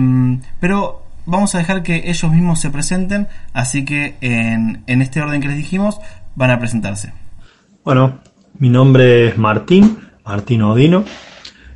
[0.61, 3.29] pero vamos a dejar que ellos mismos se presenten.
[3.53, 6.01] Así que en, en este orden que les dijimos,
[6.35, 7.13] van a presentarse.
[7.85, 8.21] Bueno,
[8.59, 11.05] mi nombre es Martín, Martín Odino.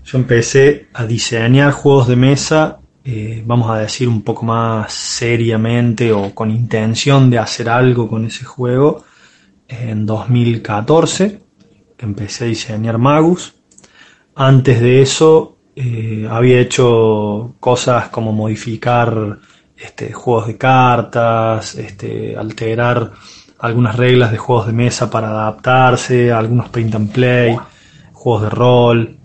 [0.05, 6.13] Yo empecé a diseñar juegos de mesa, eh, vamos a decir un poco más seriamente
[6.13, 9.05] o con intención de hacer algo con ese juego
[9.69, 11.41] en 2014,
[11.97, 13.55] que empecé a diseñar Magus.
[14.35, 19.39] Antes de eso eh, había hecho cosas como modificar
[19.77, 23.13] este, juegos de cartas, este, alterar
[23.59, 27.57] algunas reglas de juegos de mesa para adaptarse, algunos print and play,
[28.13, 29.17] juegos de rol.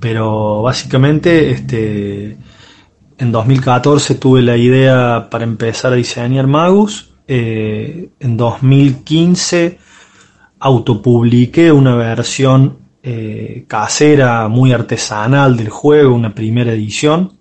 [0.00, 2.38] Pero básicamente este,
[3.18, 7.12] en 2014 tuve la idea para empezar a diseñar Magus.
[7.26, 9.78] Eh, en 2015
[10.60, 17.38] autopubliqué una versión eh, casera muy artesanal del juego, una primera edición.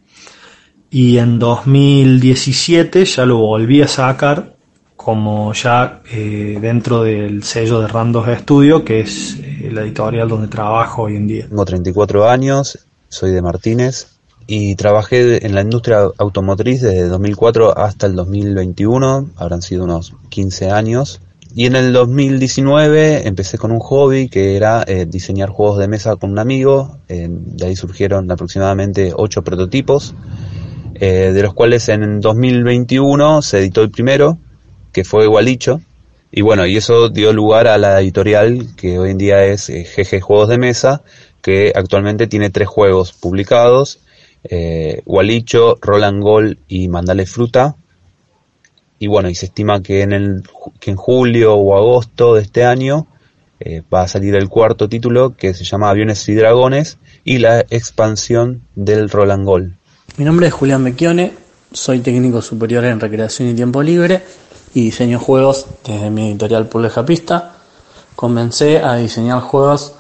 [0.90, 4.56] Y en 2017 ya lo volví a sacar
[4.96, 10.48] como ya eh, dentro del sello de Randos Studio, que es eh, la editorial donde
[10.48, 11.48] trabajo hoy en día.
[11.50, 14.08] Tengo 34 años, soy de Martínez
[14.48, 20.72] y trabajé en la industria automotriz desde 2004 hasta el 2021, habrán sido unos 15
[20.72, 21.20] años.
[21.56, 26.16] Y en el 2019 empecé con un hobby que era eh, diseñar juegos de mesa
[26.16, 27.00] con un amigo.
[27.08, 30.14] Eh, de ahí surgieron aproximadamente 8 prototipos,
[30.96, 34.38] eh, de los cuales en 2021 se editó el primero,
[34.92, 35.82] que fue Gualicho.
[36.32, 39.86] Y bueno, y eso dio lugar a la editorial que hoy en día es eh,
[39.86, 41.02] GG Juegos de Mesa,
[41.42, 44.02] que actualmente tiene tres juegos publicados,
[44.44, 47.76] eh, Gualicho, Roland Gol y Mandale Fruta.
[49.00, 50.44] Y bueno, y se estima que en, el,
[50.80, 53.08] que en julio o agosto de este año
[53.60, 57.62] eh, va a salir el cuarto título que se llama Aviones y Dragones y la
[57.62, 59.76] expansión del Roland Gol.
[60.18, 61.34] Mi nombre es Julián Becchione,
[61.72, 64.24] soy técnico superior en recreación y tiempo libre
[64.74, 66.68] y diseño juegos desde mi editorial
[67.06, 67.54] Pista.
[68.16, 69.94] Comencé a diseñar juegos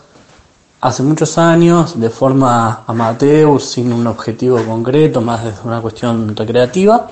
[0.82, 7.08] hace muchos años de forma amateur, sin un objetivo concreto, más desde una cuestión recreativa.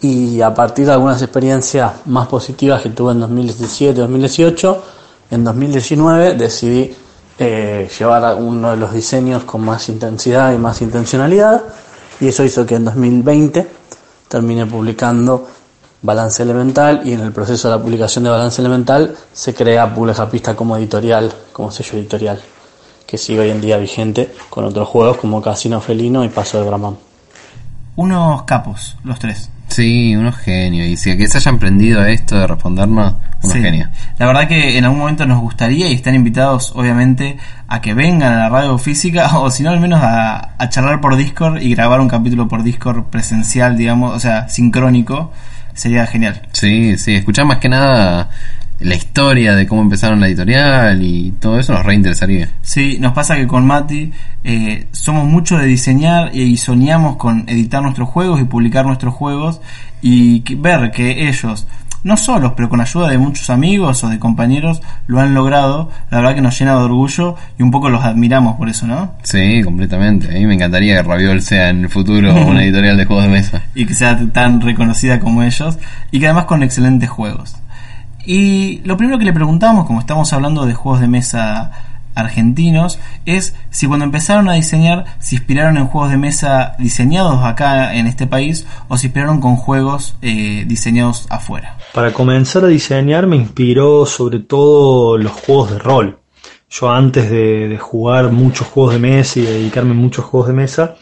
[0.00, 4.76] Y a partir de algunas experiencias más positivas que tuve en 2017-2018,
[5.30, 6.94] en 2019 decidí
[7.38, 11.62] eh, llevar uno de los diseños con más intensidad y más intencionalidad
[12.20, 13.66] y eso hizo que en 2020
[14.28, 15.48] terminé publicando
[16.02, 19.92] Balance Elemental y en el proceso de la publicación de Balance Elemental se crea
[20.30, 22.40] Pista como editorial, como sello editorial,
[23.06, 26.68] que sigue hoy en día vigente con otros juegos como Casino Felino y Paso de
[26.68, 26.96] Brahman.
[27.96, 29.50] Unos capos, los tres.
[29.74, 30.86] Sí, unos genios.
[30.88, 33.60] Y si que se hayan prendido a esto de respondernos, unos Sí.
[33.60, 33.88] genios.
[34.18, 38.32] La verdad que en algún momento nos gustaría y están invitados obviamente a que vengan
[38.34, 41.74] a la radio física o si no al menos a, a charlar por Discord y
[41.74, 45.32] grabar un capítulo por Discord presencial, digamos, o sea, sincrónico.
[45.74, 46.40] Sería genial.
[46.52, 48.28] Sí, sí, escuchar más que nada
[48.84, 52.50] la historia de cómo empezaron la editorial y todo eso nos reinteresaría.
[52.62, 54.12] Sí, nos pasa que con Mati
[54.44, 59.60] eh, somos mucho de diseñar y soñamos con editar nuestros juegos y publicar nuestros juegos
[60.02, 61.66] y que- ver que ellos,
[62.02, 65.88] no solos, pero con ayuda de muchos amigos o de compañeros, lo han logrado.
[66.10, 69.12] La verdad que nos llena de orgullo y un poco los admiramos por eso, ¿no?
[69.22, 70.28] Sí, completamente.
[70.28, 73.30] A mí me encantaría que Raviol sea en el futuro una editorial de juegos de
[73.30, 73.62] mesa.
[73.74, 75.78] y que sea tan reconocida como ellos
[76.10, 77.56] y que además con excelentes juegos.
[78.26, 83.54] Y lo primero que le preguntamos, como estamos hablando de juegos de mesa argentinos, es
[83.70, 88.26] si cuando empezaron a diseñar se inspiraron en juegos de mesa diseñados acá en este
[88.26, 91.76] país o se inspiraron con juegos eh, diseñados afuera.
[91.92, 96.18] Para comenzar a diseñar me inspiró sobre todo los juegos de rol.
[96.70, 100.96] Yo antes de, jugar muchos juegos de mesa y dedicarme a muchos juegos de mesa,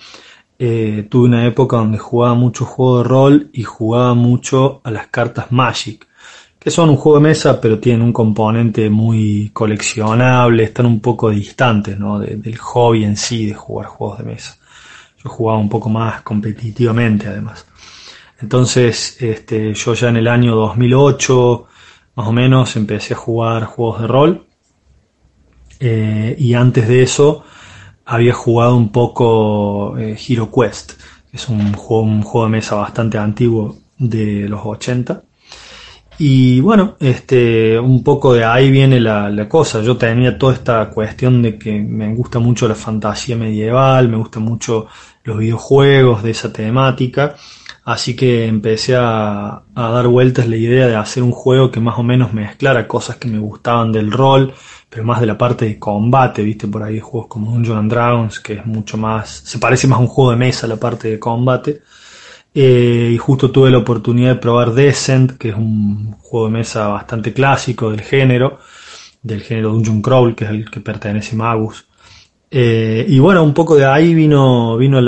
[0.59, 5.07] eh, tuve una época donde jugaba mucho juego de rol y jugaba mucho a las
[5.07, 6.07] cartas Magic,
[6.63, 11.31] que son un juego de mesa pero tienen un componente muy coleccionable, están un poco
[11.31, 12.19] distantes ¿no?
[12.21, 14.57] de- del hobby en sí de jugar juegos de mesa.
[15.23, 17.67] Yo jugaba un poco más competitivamente además.
[18.41, 21.67] Entonces, este, yo ya en el año 2008,
[22.17, 24.47] más o menos, empecé a jugar juegos de rol.
[25.81, 27.45] Eh, y antes de eso,
[28.05, 30.93] había jugado un poco eh, Hero Quest,
[31.31, 35.23] que es un juego, un juego de mesa bastante antiguo de los 80.
[36.25, 39.83] Y bueno, este, un poco de ahí viene la, la, cosa.
[39.83, 44.45] Yo tenía toda esta cuestión de que me gusta mucho la fantasía medieval, me gustan
[44.45, 44.87] mucho
[45.25, 47.35] los videojuegos de esa temática.
[47.85, 51.99] Así que empecé a, a, dar vueltas la idea de hacer un juego que más
[51.99, 54.55] o menos mezclara cosas que me gustaban del rol,
[54.89, 58.39] pero más de la parte de combate, viste, por ahí juegos como Dungeons and Dragons,
[58.39, 61.19] que es mucho más, se parece más a un juego de mesa la parte de
[61.19, 61.83] combate.
[62.55, 66.89] Eh, y justo tuve la oportunidad de probar Descent, que es un juego de mesa
[66.89, 68.59] bastante clásico del género,
[69.23, 71.87] del género Dungeon Crawl, que es el que pertenece a Magus.
[72.51, 74.99] Eh, y bueno, un poco de ahí vino, vino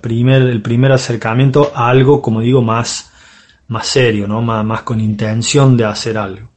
[0.00, 3.12] primer, el primer acercamiento a algo, como digo, más,
[3.68, 4.42] más serio, ¿no?
[4.42, 6.50] más, más con intención de hacer algo.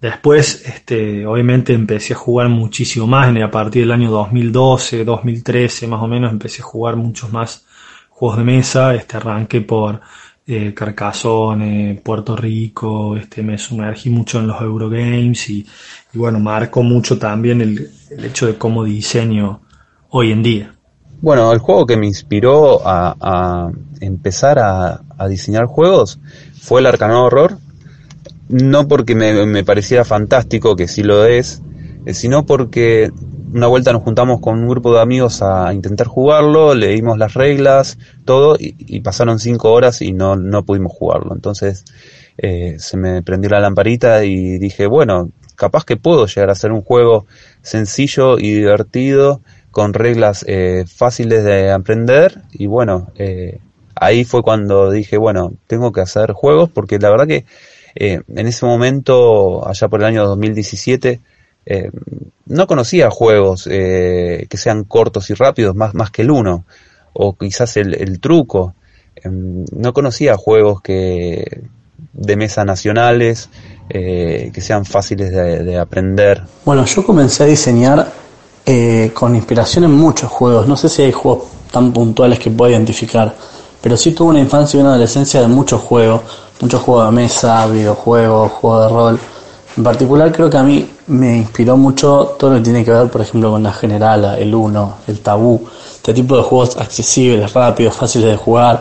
[0.00, 6.00] Después, este, obviamente empecé a jugar muchísimo más, a partir del año 2012, 2013 más
[6.02, 7.66] o menos, empecé a jugar muchos más
[8.24, 10.00] juegos de mesa, este, arranqué por
[10.46, 15.66] eh, Carcassonne, Puerto Rico, este, me sumergí mucho en los Eurogames y,
[16.14, 17.90] bueno, marcó mucho también el,
[18.24, 19.60] hecho de cómo diseño
[20.08, 20.74] hoy en día.
[21.20, 26.18] Bueno, el juego que me inspiró a, empezar a, a, diseñar juegos
[26.58, 27.58] fue el Arcano Horror,
[28.48, 31.60] no porque me, me pareciera fantástico, que sí lo es,
[32.06, 33.10] eh, sino porque
[33.54, 37.98] una vuelta nos juntamos con un grupo de amigos a intentar jugarlo, leímos las reglas,
[38.24, 41.34] todo, y, y pasaron cinco horas y no, no pudimos jugarlo.
[41.34, 41.84] Entonces
[42.36, 46.72] eh, se me prendió la lamparita y dije, bueno, capaz que puedo llegar a hacer
[46.72, 47.26] un juego
[47.62, 49.40] sencillo y divertido,
[49.70, 53.60] con reglas eh, fáciles de aprender, y bueno, eh,
[53.94, 57.44] ahí fue cuando dije, bueno, tengo que hacer juegos, porque la verdad que
[57.94, 61.20] eh, en ese momento, allá por el año 2017,
[61.66, 61.90] eh,
[62.46, 66.64] no conocía juegos eh, que sean cortos y rápidos más, más que el uno,
[67.12, 68.74] o quizás el, el truco.
[69.16, 71.62] Eh, no conocía juegos que
[72.12, 73.48] de mesa nacionales
[73.88, 76.42] eh, que sean fáciles de, de, aprender.
[76.64, 78.24] Bueno, yo comencé a diseñar
[79.12, 80.66] con inspiración en muchos juegos.
[80.66, 83.34] No sé si hay juegos tan puntuales que pueda identificar,
[83.82, 86.22] pero sí tuve una infancia y una adolescencia de muchos juegos,
[86.60, 89.20] muchos juegos de mesa, videojuegos, juegos de rol.
[89.76, 93.08] En particular creo que a mí me inspiró mucho todo lo que tiene que ver,
[93.08, 97.94] por ejemplo, con la generala, el uno, el tabú, este tipo de juegos accesibles, rápidos,
[97.94, 98.80] fáciles de jugar,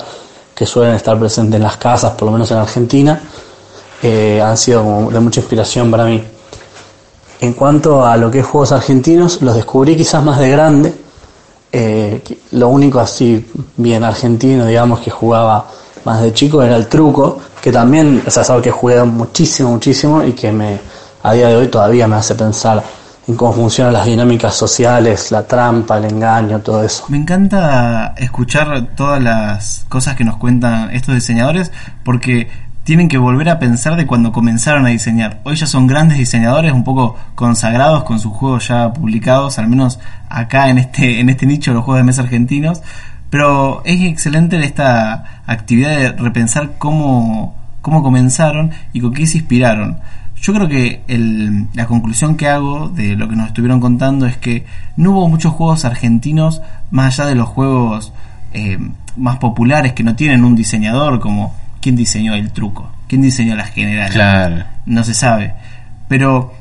[0.56, 3.22] que suelen estar presentes en las casas, por lo menos en Argentina,
[4.02, 6.24] eh, han sido de mucha inspiración para mí.
[7.42, 10.94] En cuanto a lo que es juegos argentinos, los descubrí quizás más de grande.
[11.72, 15.66] Eh, lo único así bien argentino, digamos, que jugaba
[16.06, 19.72] más de chico era el truco, que también o sea, es algo que jugué muchísimo,
[19.72, 20.80] muchísimo y que me
[21.24, 22.84] a día de hoy todavía me hace pensar
[23.28, 27.06] en cómo funcionan las dinámicas sociales, la trampa, el engaño, todo eso.
[27.08, 31.72] Me encanta escuchar todas las cosas que nos cuentan estos diseñadores
[32.04, 32.50] porque
[32.84, 35.40] tienen que volver a pensar de cuando comenzaron a diseñar.
[35.46, 40.00] Hoy ya son grandes diseñadores, un poco consagrados con sus juegos ya publicados, al menos
[40.28, 42.82] acá en este, en este nicho de los juegos de mesa argentinos.
[43.30, 50.02] Pero es excelente esta actividad de repensar cómo, cómo comenzaron y con qué se inspiraron.
[50.44, 54.36] Yo creo que el, la conclusión que hago de lo que nos estuvieron contando es
[54.36, 54.66] que
[54.98, 58.12] no hubo muchos juegos argentinos más allá de los juegos
[58.52, 58.78] eh,
[59.16, 63.68] más populares que no tienen un diseñador como quién diseñó el truco, quién diseñó la
[63.68, 64.12] general.
[64.12, 64.66] Claro.
[64.86, 65.54] No se sabe.
[66.10, 66.54] Pero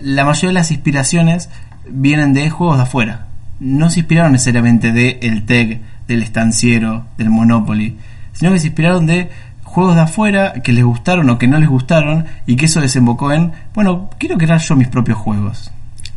[0.00, 1.50] la mayoría de las inspiraciones
[1.86, 3.26] vienen de juegos de afuera.
[3.60, 7.98] No se inspiraron necesariamente de el TEG, del estanciero, del Monopoly,
[8.32, 9.28] sino que se inspiraron de
[9.68, 13.32] juegos de afuera que les gustaron o que no les gustaron y que eso desembocó
[13.32, 15.70] en, bueno, quiero crear yo mis propios juegos.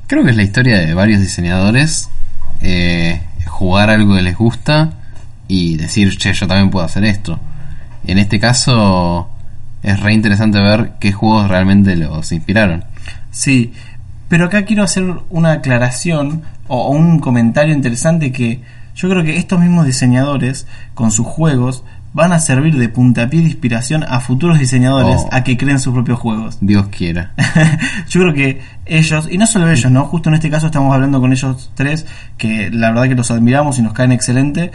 [0.07, 2.09] Creo que es la historia de varios diseñadores,
[2.61, 4.93] eh, jugar algo que les gusta
[5.47, 7.39] y decir, che, yo también puedo hacer esto.
[8.05, 9.29] En este caso
[9.83, 12.85] es re interesante ver qué juegos realmente los inspiraron.
[13.31, 13.73] Sí,
[14.29, 18.61] pero acá quiero hacer una aclaración o un comentario interesante que
[18.95, 21.83] yo creo que estos mismos diseñadores con sus juegos
[22.13, 25.30] van a servir de puntapié de inspiración a futuros diseñadores Oh.
[25.32, 26.58] a que creen sus propios juegos.
[26.62, 27.32] Dios quiera.
[28.10, 30.06] Yo creo que ellos, y no solo ellos, ¿no?
[30.06, 32.06] Justo en este caso estamos hablando con ellos tres,
[32.38, 34.71] que la verdad que los admiramos y nos caen excelente,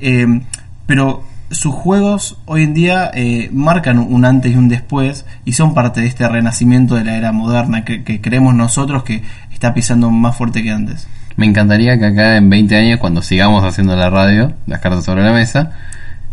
[0.00, 0.40] eh,
[0.86, 5.74] pero sus juegos hoy en día eh, marcan un antes y un después y son
[5.74, 9.22] parte de este renacimiento de la era moderna que, que creemos nosotros que
[9.52, 11.08] está pisando más fuerte que antes.
[11.36, 15.22] Me encantaría que acá en 20 años, cuando sigamos haciendo la radio, las cartas sobre
[15.22, 15.72] la mesa,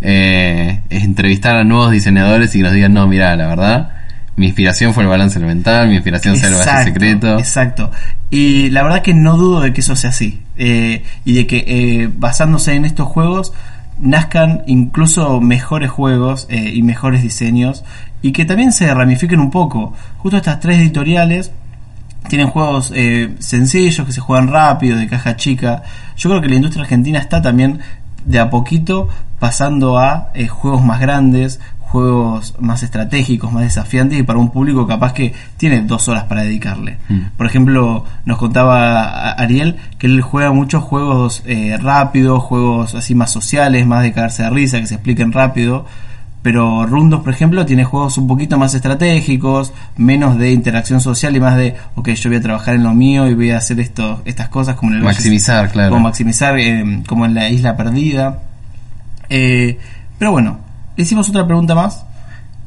[0.02, 3.92] eh, entrevistar a nuevos diseñadores y que nos digan, no, mira, la verdad,
[4.36, 7.40] mi inspiración fue el balance elemental, mi inspiración fue el balance secreto.
[7.40, 7.92] Exacto.
[8.30, 10.42] Y la verdad que no dudo de que eso sea así.
[10.58, 13.54] Eh, y de que eh, basándose en estos juegos
[14.00, 17.84] nazcan incluso mejores juegos y mejores diseños
[18.22, 19.94] y que también se ramifiquen un poco.
[20.18, 21.52] Justo estas tres editoriales
[22.28, 25.84] tienen juegos eh, sencillos que se juegan rápido, de caja chica.
[26.18, 27.80] Yo creo que la industria argentina está también
[28.26, 34.24] de a poquito pasando a eh, juegos más grandes, juegos más estratégicos, más desafiantes y
[34.24, 36.98] para un público capaz que tiene dos horas para dedicarle.
[37.08, 37.20] Mm.
[37.38, 43.32] Por ejemplo, nos contaba Ariel que él juega muchos juegos eh, rápidos, juegos así más
[43.32, 45.86] sociales, más de caerse de risa, que se expliquen rápido.
[46.42, 51.40] Pero Rundos, por ejemplo, tiene juegos un poquito más estratégicos, menos de interacción social y
[51.40, 54.22] más de, ok, yo voy a trabajar en lo mío y voy a hacer esto,
[54.24, 55.90] estas cosas como en el Maximizar, claro.
[55.90, 58.40] como maximizar eh, como en la isla perdida.
[59.30, 59.78] Eh,
[60.18, 60.60] pero bueno,
[60.96, 62.06] le hicimos otra pregunta más,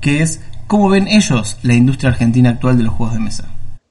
[0.00, 3.48] que es, ¿cómo ven ellos la industria argentina actual de los juegos de mesa?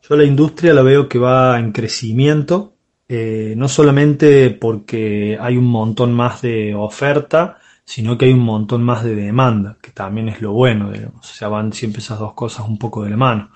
[0.08, 2.76] Yo la industria la veo que va en crecimiento,
[3.08, 8.84] eh, no solamente porque hay un montón más de oferta, sino que hay un montón
[8.84, 10.92] más de demanda, que también es lo bueno.
[11.20, 13.50] O sea, van siempre esas dos cosas un poco de la mano.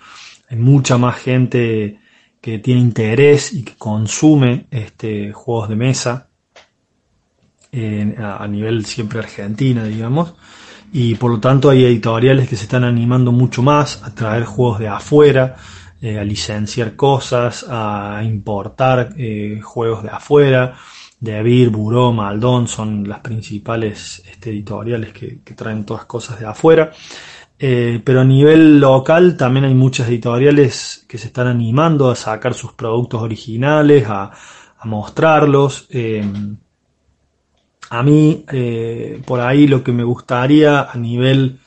[0.50, 2.00] Hay mucha más gente
[2.42, 6.30] que tiene interés y que consume este, juegos de mesa
[7.74, 10.34] a, nivel siempre Argentina, digamos.
[10.92, 14.78] Y por lo tanto hay editoriales que se están animando mucho más a traer juegos
[14.80, 15.56] de afuera,
[16.00, 20.76] eh, a licenciar cosas, a importar eh, juegos de afuera.
[21.20, 26.92] De Avir, Buró, Maldón son las principales este, editoriales que, traen todas cosas de afuera.
[27.58, 32.54] Eh, pero a nivel local también hay muchas editoriales que se están animando a sacar
[32.54, 34.32] sus productos originales, a
[34.84, 35.88] mostrarlos.
[37.90, 41.60] A mí, eh, por ahí lo que me gustaría a nivel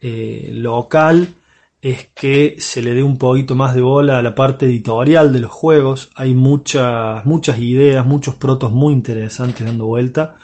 [0.00, 1.34] eh, local
[1.82, 5.40] es que se le dé un poquito más de bola a la parte editorial de
[5.40, 6.10] los juegos.
[6.16, 10.36] Hay muchas, muchas ideas, muchos protos muy interesantes dando vuelta,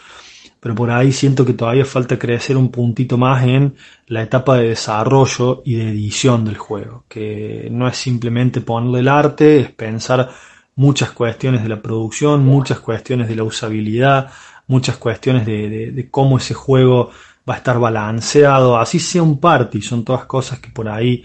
[0.60, 3.74] pero por ahí siento que todavía falta crecer un puntito más en
[4.06, 9.08] la etapa de desarrollo y de edición del juego, que no es simplemente ponerle el
[9.08, 10.30] arte, es pensar
[10.76, 14.30] muchas cuestiones de la producción, muchas cuestiones de la usabilidad,
[14.66, 17.10] muchas cuestiones de, cómo ese juego
[17.48, 21.24] va a estar balanceado, así sea un party, son todas cosas que por ahí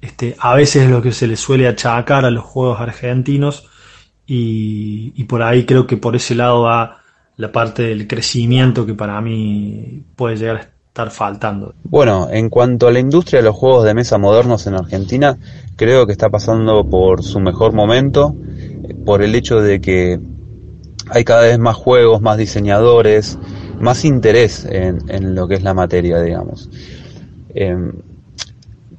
[0.00, 3.68] este, a veces es lo que se le suele achacar a los juegos argentinos
[4.26, 7.02] y, y por ahí creo que por ese lado va
[7.36, 11.74] la parte del crecimiento que para mí puede llegar a estar faltando.
[11.84, 15.36] Bueno, en cuanto a la industria de los juegos de mesa modernos en Argentina,
[15.76, 20.18] creo que está pasando por su mejor momento, eh, por el hecho de que
[21.10, 23.38] hay cada vez más juegos, más diseñadores,
[23.80, 26.68] más interés en, en lo que es la materia, digamos.
[27.54, 27.92] Em,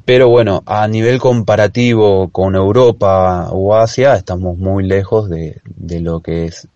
[0.06, 6.22] pero bueno, a nivel comparativo con Europa o Asia, estamos muy lejos de, de lo
[6.22, 6.67] que es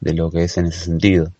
[0.00, 1.30] de lo que es en ese sentido.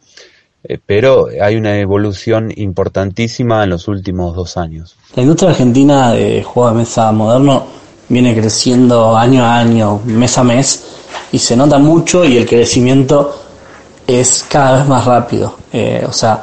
[0.64, 4.96] Eh, pero hay una evolución importantísima en los últimos dos años.
[5.16, 7.66] La industria argentina de juegos de mesa moderno
[8.08, 13.38] viene creciendo año a año, mes a mes, y se nota mucho y el crecimiento
[14.06, 15.54] es cada vez más rápido.
[15.72, 16.42] Eh, o sea,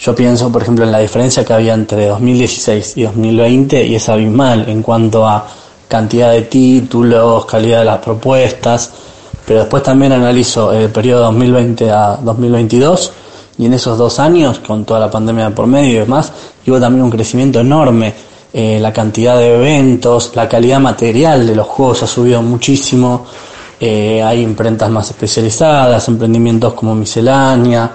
[0.00, 4.08] yo pienso, por ejemplo, en la diferencia que había entre 2016 y 2020 y es
[4.08, 5.46] abismal en cuanto a
[5.88, 8.90] cantidad de títulos, calidad de las propuestas,
[9.46, 13.12] pero después también analizo el periodo 2020 a 2022
[13.58, 16.32] y en esos dos años, con toda la pandemia por medio y demás,
[16.66, 18.12] hubo también un crecimiento enorme.
[18.52, 23.26] Eh, la cantidad de eventos, la calidad material de los juegos ha subido muchísimo.
[23.86, 27.90] Eh, hay imprentas más especializadas, emprendimientos como miscelánea.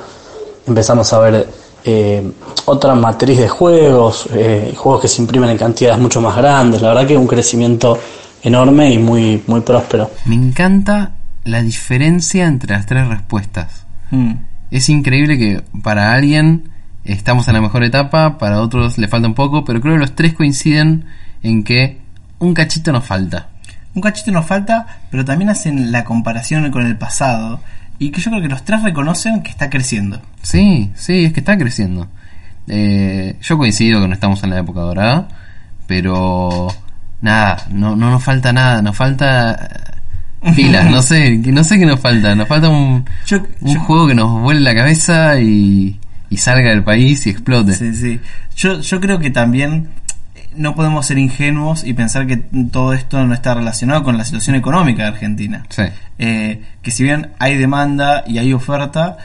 [0.67, 1.49] Empezamos a ver
[1.83, 2.31] eh,
[2.65, 6.83] otra matriz de juegos, eh, juegos que se imprimen en cantidades mucho más grandes.
[6.83, 7.97] La verdad que un crecimiento
[8.43, 10.11] enorme y muy, muy próspero.
[10.25, 13.87] Me encanta la diferencia entre las tres respuestas.
[14.11, 14.33] Mm.
[14.69, 16.69] Es increíble que para alguien
[17.03, 20.13] estamos en la mejor etapa, para otros le falta un poco, pero creo que los
[20.13, 21.05] tres coinciden
[21.41, 21.97] en que
[22.37, 23.47] un cachito nos falta.
[23.99, 27.59] Un cachito nos falta, pero también hacen la comparación con el pasado
[27.99, 30.21] y que yo creo que los tres reconocen que está creciendo.
[30.41, 32.07] Sí, sí, es que está creciendo.
[32.69, 35.27] Eh, yo coincido que no estamos en la época dorada,
[35.87, 36.67] pero
[37.21, 39.69] nada, no, no nos falta nada, nos falta
[40.43, 43.79] eh, pilas, no sé, no sé qué nos falta, nos falta un, Yo, un yo-
[43.81, 45.99] juego que nos vuele la cabeza y,
[46.29, 47.73] y salga del país y explote.
[47.73, 48.19] Sí, sí.
[48.55, 49.89] Yo, yo creo que también
[50.55, 54.55] no podemos ser ingenuos y pensar que todo esto no está relacionado con la situación
[54.55, 55.65] económica de Argentina.
[55.69, 55.83] Sí.
[56.17, 59.17] Eh, que si bien hay demanda y hay oferta,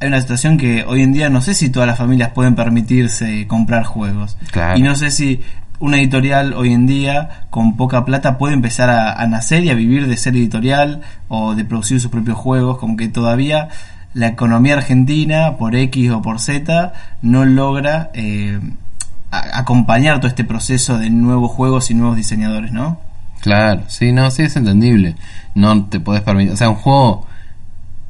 [0.00, 3.46] hay una situación que hoy en día no sé si todas las familias pueden permitirse
[3.46, 4.38] comprar juegos.
[4.50, 4.78] Claro.
[4.78, 5.40] Y no sé si
[5.78, 9.74] una editorial hoy en día con poca plata puede empezar a, a nacer y a
[9.74, 13.68] vivir de ser editorial o de producir sus propios juegos, como que todavía
[14.12, 18.58] la economía argentina, por X o por Z, no logra eh,
[19.30, 22.98] a- acompañar todo este proceso de nuevos juegos y nuevos diseñadores, ¿no?
[23.40, 25.16] Claro, sí, no, sí es entendible.
[25.54, 26.52] No te podés permitir.
[26.52, 27.26] O sea, un juego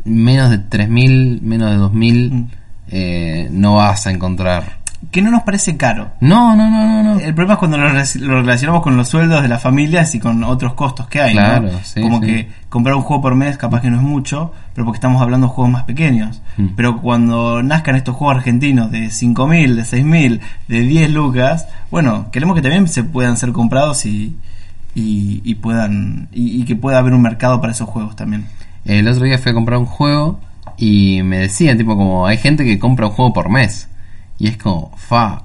[0.05, 2.49] menos de 3000, menos de 2000, Mm.
[2.89, 4.80] eh, no vas a encontrar.
[5.11, 6.11] Que no nos parece caro.
[6.21, 7.21] No, no, no, no, no.
[7.21, 10.45] El problema es cuando lo, lo relacionamos con los sueldos de las familias y con
[10.45, 11.41] otros costos que hay, ¿no?
[11.41, 12.27] Claro, sí, Como sí.
[12.27, 15.47] que comprar un juego por mes capaz que no es mucho, pero porque estamos hablando
[15.47, 16.43] de juegos más pequeños.
[16.59, 16.67] Mm.
[16.77, 22.55] Pero cuando nazcan estos juegos argentinos de 5.000, de 6.000, de 10 lucas, bueno, queremos
[22.55, 24.37] que también se puedan ser comprados y,
[24.95, 28.47] y, y puedan y, y que pueda haber un mercado para esos juegos también.
[28.85, 30.41] El otro día fui a comprar un juego
[30.77, 33.89] y me decían, tipo, como hay gente que compra un juego por mes.
[34.41, 35.43] Y es como, fa.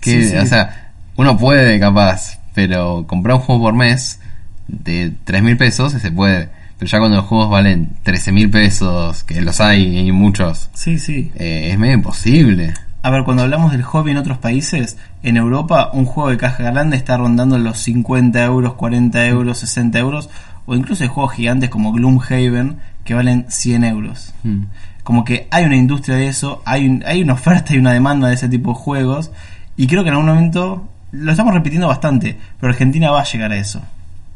[0.00, 0.36] Que, Sí, sí.
[0.36, 4.20] O sea, uno puede capaz, pero comprar un juego por mes
[4.68, 6.50] de 3 mil pesos se puede.
[6.78, 10.98] Pero ya cuando los juegos valen 13 mil pesos, que los hay y muchos, Sí,
[10.98, 11.32] sí.
[11.36, 12.74] eh, es medio imposible.
[13.00, 16.64] A ver, cuando hablamos del hobby en otros países, en Europa un juego de caja
[16.64, 20.28] grande está rondando los 50 euros, 40 euros, 60 euros,
[20.66, 24.34] o incluso hay juegos gigantes como Gloomhaven que valen 100 euros.
[24.42, 24.64] Mm.
[25.06, 28.26] Como que hay una industria de eso, hay, un- hay una oferta y una demanda
[28.26, 29.30] de ese tipo de juegos,
[29.76, 33.52] y creo que en algún momento, lo estamos repitiendo bastante, pero Argentina va a llegar
[33.52, 33.80] a eso.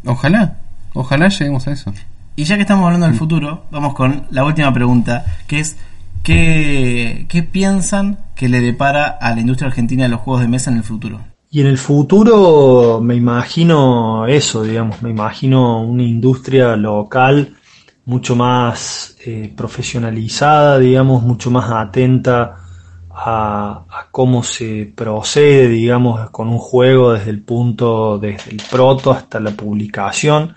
[0.07, 0.59] Ojalá,
[0.95, 1.93] ojalá lleguemos a eso.
[2.37, 5.77] Y ya que estamos hablando del futuro, vamos con la última pregunta, que es
[6.23, 10.71] ¿qué, qué piensan que le depara a la industria argentina de los juegos de mesa
[10.71, 11.19] en el futuro?
[11.51, 17.55] Y en el futuro me imagino eso, digamos, me imagino una industria local
[18.11, 22.57] mucho más eh, profesionalizada, digamos, mucho más atenta
[23.11, 29.41] a, cómo se procede, digamos, con un juego desde el punto, desde el proto hasta
[29.41, 30.55] la publicación.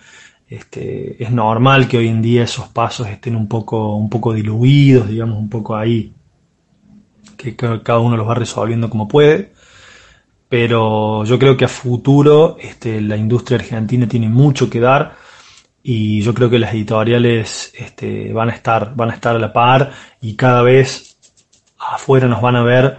[0.48, 5.08] Este, es normal que hoy en día esos pasos estén un poco, un poco diluidos,
[5.08, 6.14] digamos, un poco ahí,
[7.38, 9.54] que ca- cada uno los va resolviendo como puede
[10.50, 15.16] pero yo creo que a futuro este, la industria argentina tiene mucho que dar
[15.84, 19.52] y yo creo que las editoriales este, van a estar van a estar a la
[19.52, 21.18] par y cada vez
[21.78, 22.98] afuera nos van a ver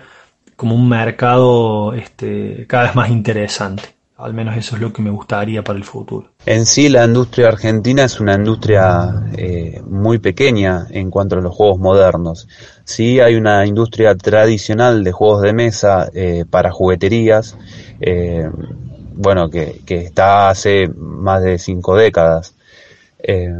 [0.54, 5.10] como un mercado este, cada vez más interesante al menos eso es lo que me
[5.10, 10.86] gustaría para el futuro En sí, la industria argentina es una industria eh, muy pequeña
[10.90, 12.46] en cuanto a los juegos modernos.
[12.84, 17.56] Sí, hay una industria tradicional de juegos de mesa eh, para jugueterías,
[18.00, 18.48] eh,
[19.16, 22.54] bueno, que, que está hace más de cinco décadas.
[23.26, 23.54] Eh,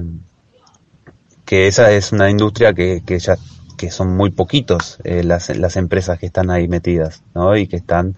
[1.45, 3.37] que esa es una industria que, que ya
[3.77, 7.57] que son muy poquitos eh, las, las empresas que están ahí metidas, ¿no?
[7.57, 8.17] Y que están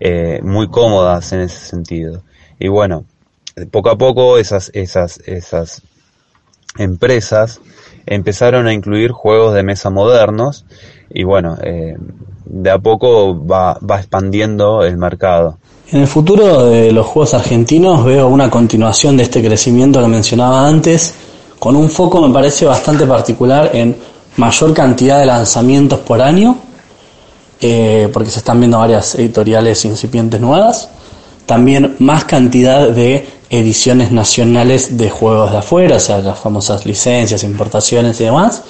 [0.00, 2.22] eh, muy cómodas en ese sentido.
[2.58, 3.04] Y bueno,
[3.70, 5.82] poco a poco esas, esas, esas
[6.78, 7.60] empresas
[8.06, 10.64] empezaron a incluir juegos de mesa modernos
[11.10, 11.96] y bueno, eh,
[12.44, 15.58] de a poco va, expandiendo el mercado.
[15.90, 20.66] En el futuro de los juegos argentinos veo una continuación de este crecimiento que mencionaba
[20.66, 21.14] antes,
[21.58, 23.96] con un foco me parece bastante particular en
[24.36, 26.58] mayor cantidad de lanzamientos por año,
[27.60, 30.88] eh, porque se están viendo varias editoriales incipientes nuevas,
[31.46, 37.42] también más cantidad de ediciones nacionales de juegos de afuera, o sea, las famosas licencias,
[37.44, 38.62] importaciones y demás,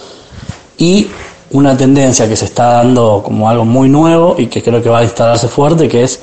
[0.79, 1.09] y
[1.51, 5.01] una tendencia que se está dando como algo muy nuevo y que creo que va
[5.01, 6.21] a instalarse fuerte, que es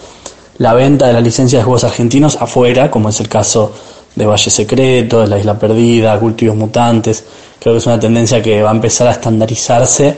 [0.57, 3.71] la venta de las licencias de juegos argentinos afuera, como es el caso
[4.15, 7.23] de Valle Secreto, de La Isla Perdida, Cultivos Mutantes.
[7.59, 10.17] Creo que es una tendencia que va a empezar a estandarizarse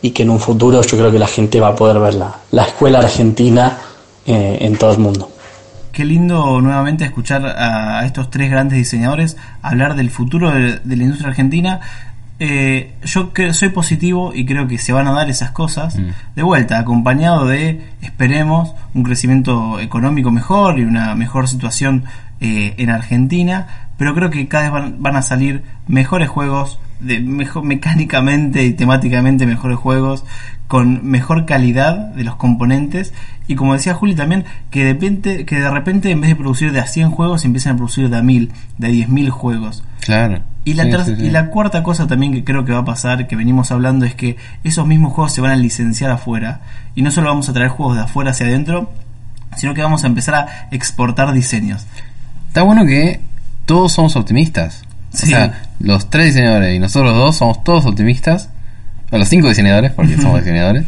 [0.00, 2.34] y que en un futuro yo creo que la gente va a poder ver la,
[2.50, 3.78] la escuela argentina
[4.26, 5.28] eh, en todo el mundo.
[5.94, 11.04] Qué lindo nuevamente escuchar a, estos tres grandes diseñadores hablar del futuro de, de la
[11.04, 11.80] industria argentina.
[12.40, 15.96] Eh, yo que soy positivo y creo que se van a dar esas cosas.
[16.34, 22.06] De vuelta, acompañado de, esperemos, un crecimiento económico mejor y una mejor situación
[22.40, 27.20] eh, en Argentina, pero creo que cada vez van, van a salir mejores juegos, de
[27.20, 30.24] mejor mecánicamente y temáticamente mejores juegos,
[30.68, 33.12] con mejor calidad de los componentes
[33.46, 36.72] y como decía Juli también que de repente, que de repente en vez de producir
[36.72, 39.84] de a 100 juegos empiezan a producir de a 1000, de a 10.000 juegos.
[40.00, 40.40] Claro.
[40.64, 41.22] Y la, Sí, ter- sí, sí.
[41.26, 44.14] y la cuarta cosa también que creo que va a pasar, que venimos hablando, es
[44.14, 46.60] que esos mismos juegos se van a licenciar afuera.
[46.94, 48.90] Y no solo vamos a traer juegos de afuera hacia adentro,
[49.56, 51.84] sino que vamos a empezar a exportar diseños.
[52.48, 53.20] Está bueno que
[53.66, 54.82] todos somos optimistas.
[55.12, 58.48] O sea, los tres diseñadores y nosotros dos somos todos optimistas.
[59.18, 60.84] Los cinco diseñadores, porque somos diseñadores,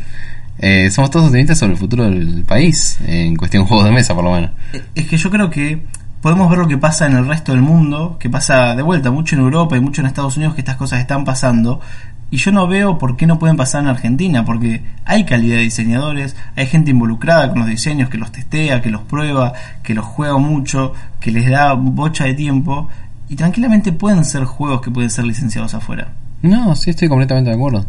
[0.58, 4.14] eh, somos todos optimistas sobre el futuro del país, en cuestión de juegos de mesa
[4.14, 4.50] por lo menos.
[4.94, 5.82] Es que yo creo que
[6.20, 9.36] podemos ver lo que pasa en el resto del mundo, que pasa de vuelta mucho
[9.36, 11.80] en Europa y mucho en Estados Unidos, que estas cosas están pasando.
[12.28, 15.62] Y yo no veo por qué no pueden pasar en Argentina, porque hay calidad de
[15.62, 19.52] diseñadores, hay gente involucrada con los diseños, que los testea, que los prueba,
[19.84, 22.88] que los juega mucho, que les da bocha de tiempo,
[23.28, 26.08] y tranquilamente pueden ser juegos que pueden ser licenciados afuera.
[26.42, 27.86] No, sí estoy completamente de acuerdo.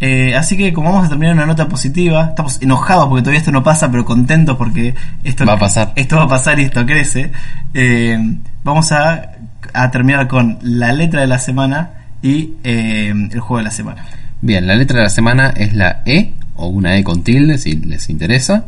[0.00, 3.52] Eh, así que como vamos a terminar una nota positiva, estamos enojados porque todavía esto
[3.52, 4.94] no pasa, pero contentos porque
[5.24, 5.92] esto Va a pasar.
[5.96, 7.32] Esto va a pasar y esto crece.
[7.72, 8.18] Eh,
[8.62, 9.32] vamos a,
[9.72, 11.90] a terminar con la letra de la semana
[12.22, 14.06] y eh, el juego de la semana.
[14.42, 17.76] Bien, la letra de la semana es la E, o una E con tilde si
[17.76, 18.66] les interesa.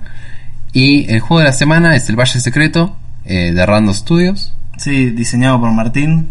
[0.73, 4.55] Y el juego de la semana es el Valle Secreto de Random Studios.
[4.79, 6.29] Sí, diseñado por Martín.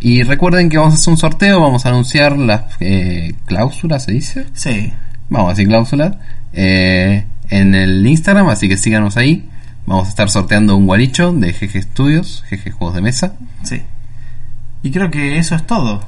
[0.00, 4.12] Y recuerden que vamos a hacer un sorteo, vamos a anunciar las eh, cláusulas, ¿se
[4.12, 4.46] dice?
[4.54, 4.92] Sí,
[5.28, 6.16] Vamos a decir cláusulas.
[6.52, 9.48] eh, en el Instagram, así que síganos ahí.
[9.86, 13.32] Vamos a estar sorteando un guaricho de GG Studios, GG Juegos de Mesa.
[13.62, 13.82] sí.
[14.82, 16.02] Y creo que eso es todo.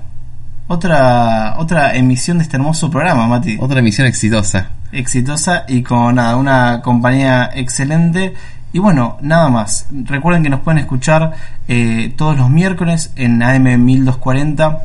[0.68, 3.59] Otra, otra emisión de este hermoso programa, Mati.
[3.61, 4.70] Otra emisión exitosa.
[4.93, 8.32] exitosa y con nada, una compañía excelente.
[8.72, 9.86] Y bueno, nada más.
[9.90, 11.32] Recuerden que nos pueden escuchar
[11.68, 14.78] eh, todos los miércoles en AM 1240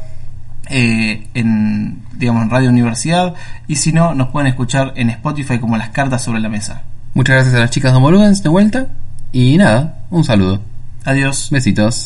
[0.70, 3.36] eh, en digamos en Radio Universidad
[3.68, 6.82] y si no nos pueden escuchar en Spotify como las cartas sobre la mesa.
[7.14, 8.88] Muchas gracias a las chicas de Homoludens de vuelta.
[9.32, 10.62] Y nada, un saludo.
[11.06, 11.50] Adiós.
[11.52, 12.06] Besitos.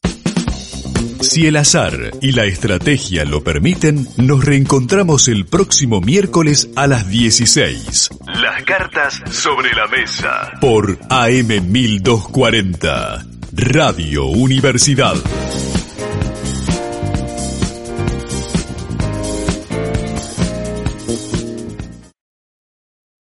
[1.21, 7.07] Si el azar y la estrategia lo permiten, nos reencontramos el próximo miércoles a las
[7.07, 8.09] 16.
[8.41, 10.51] Las cartas sobre la mesa.
[10.59, 13.25] Por AM 1240.
[13.53, 15.15] Radio Universidad.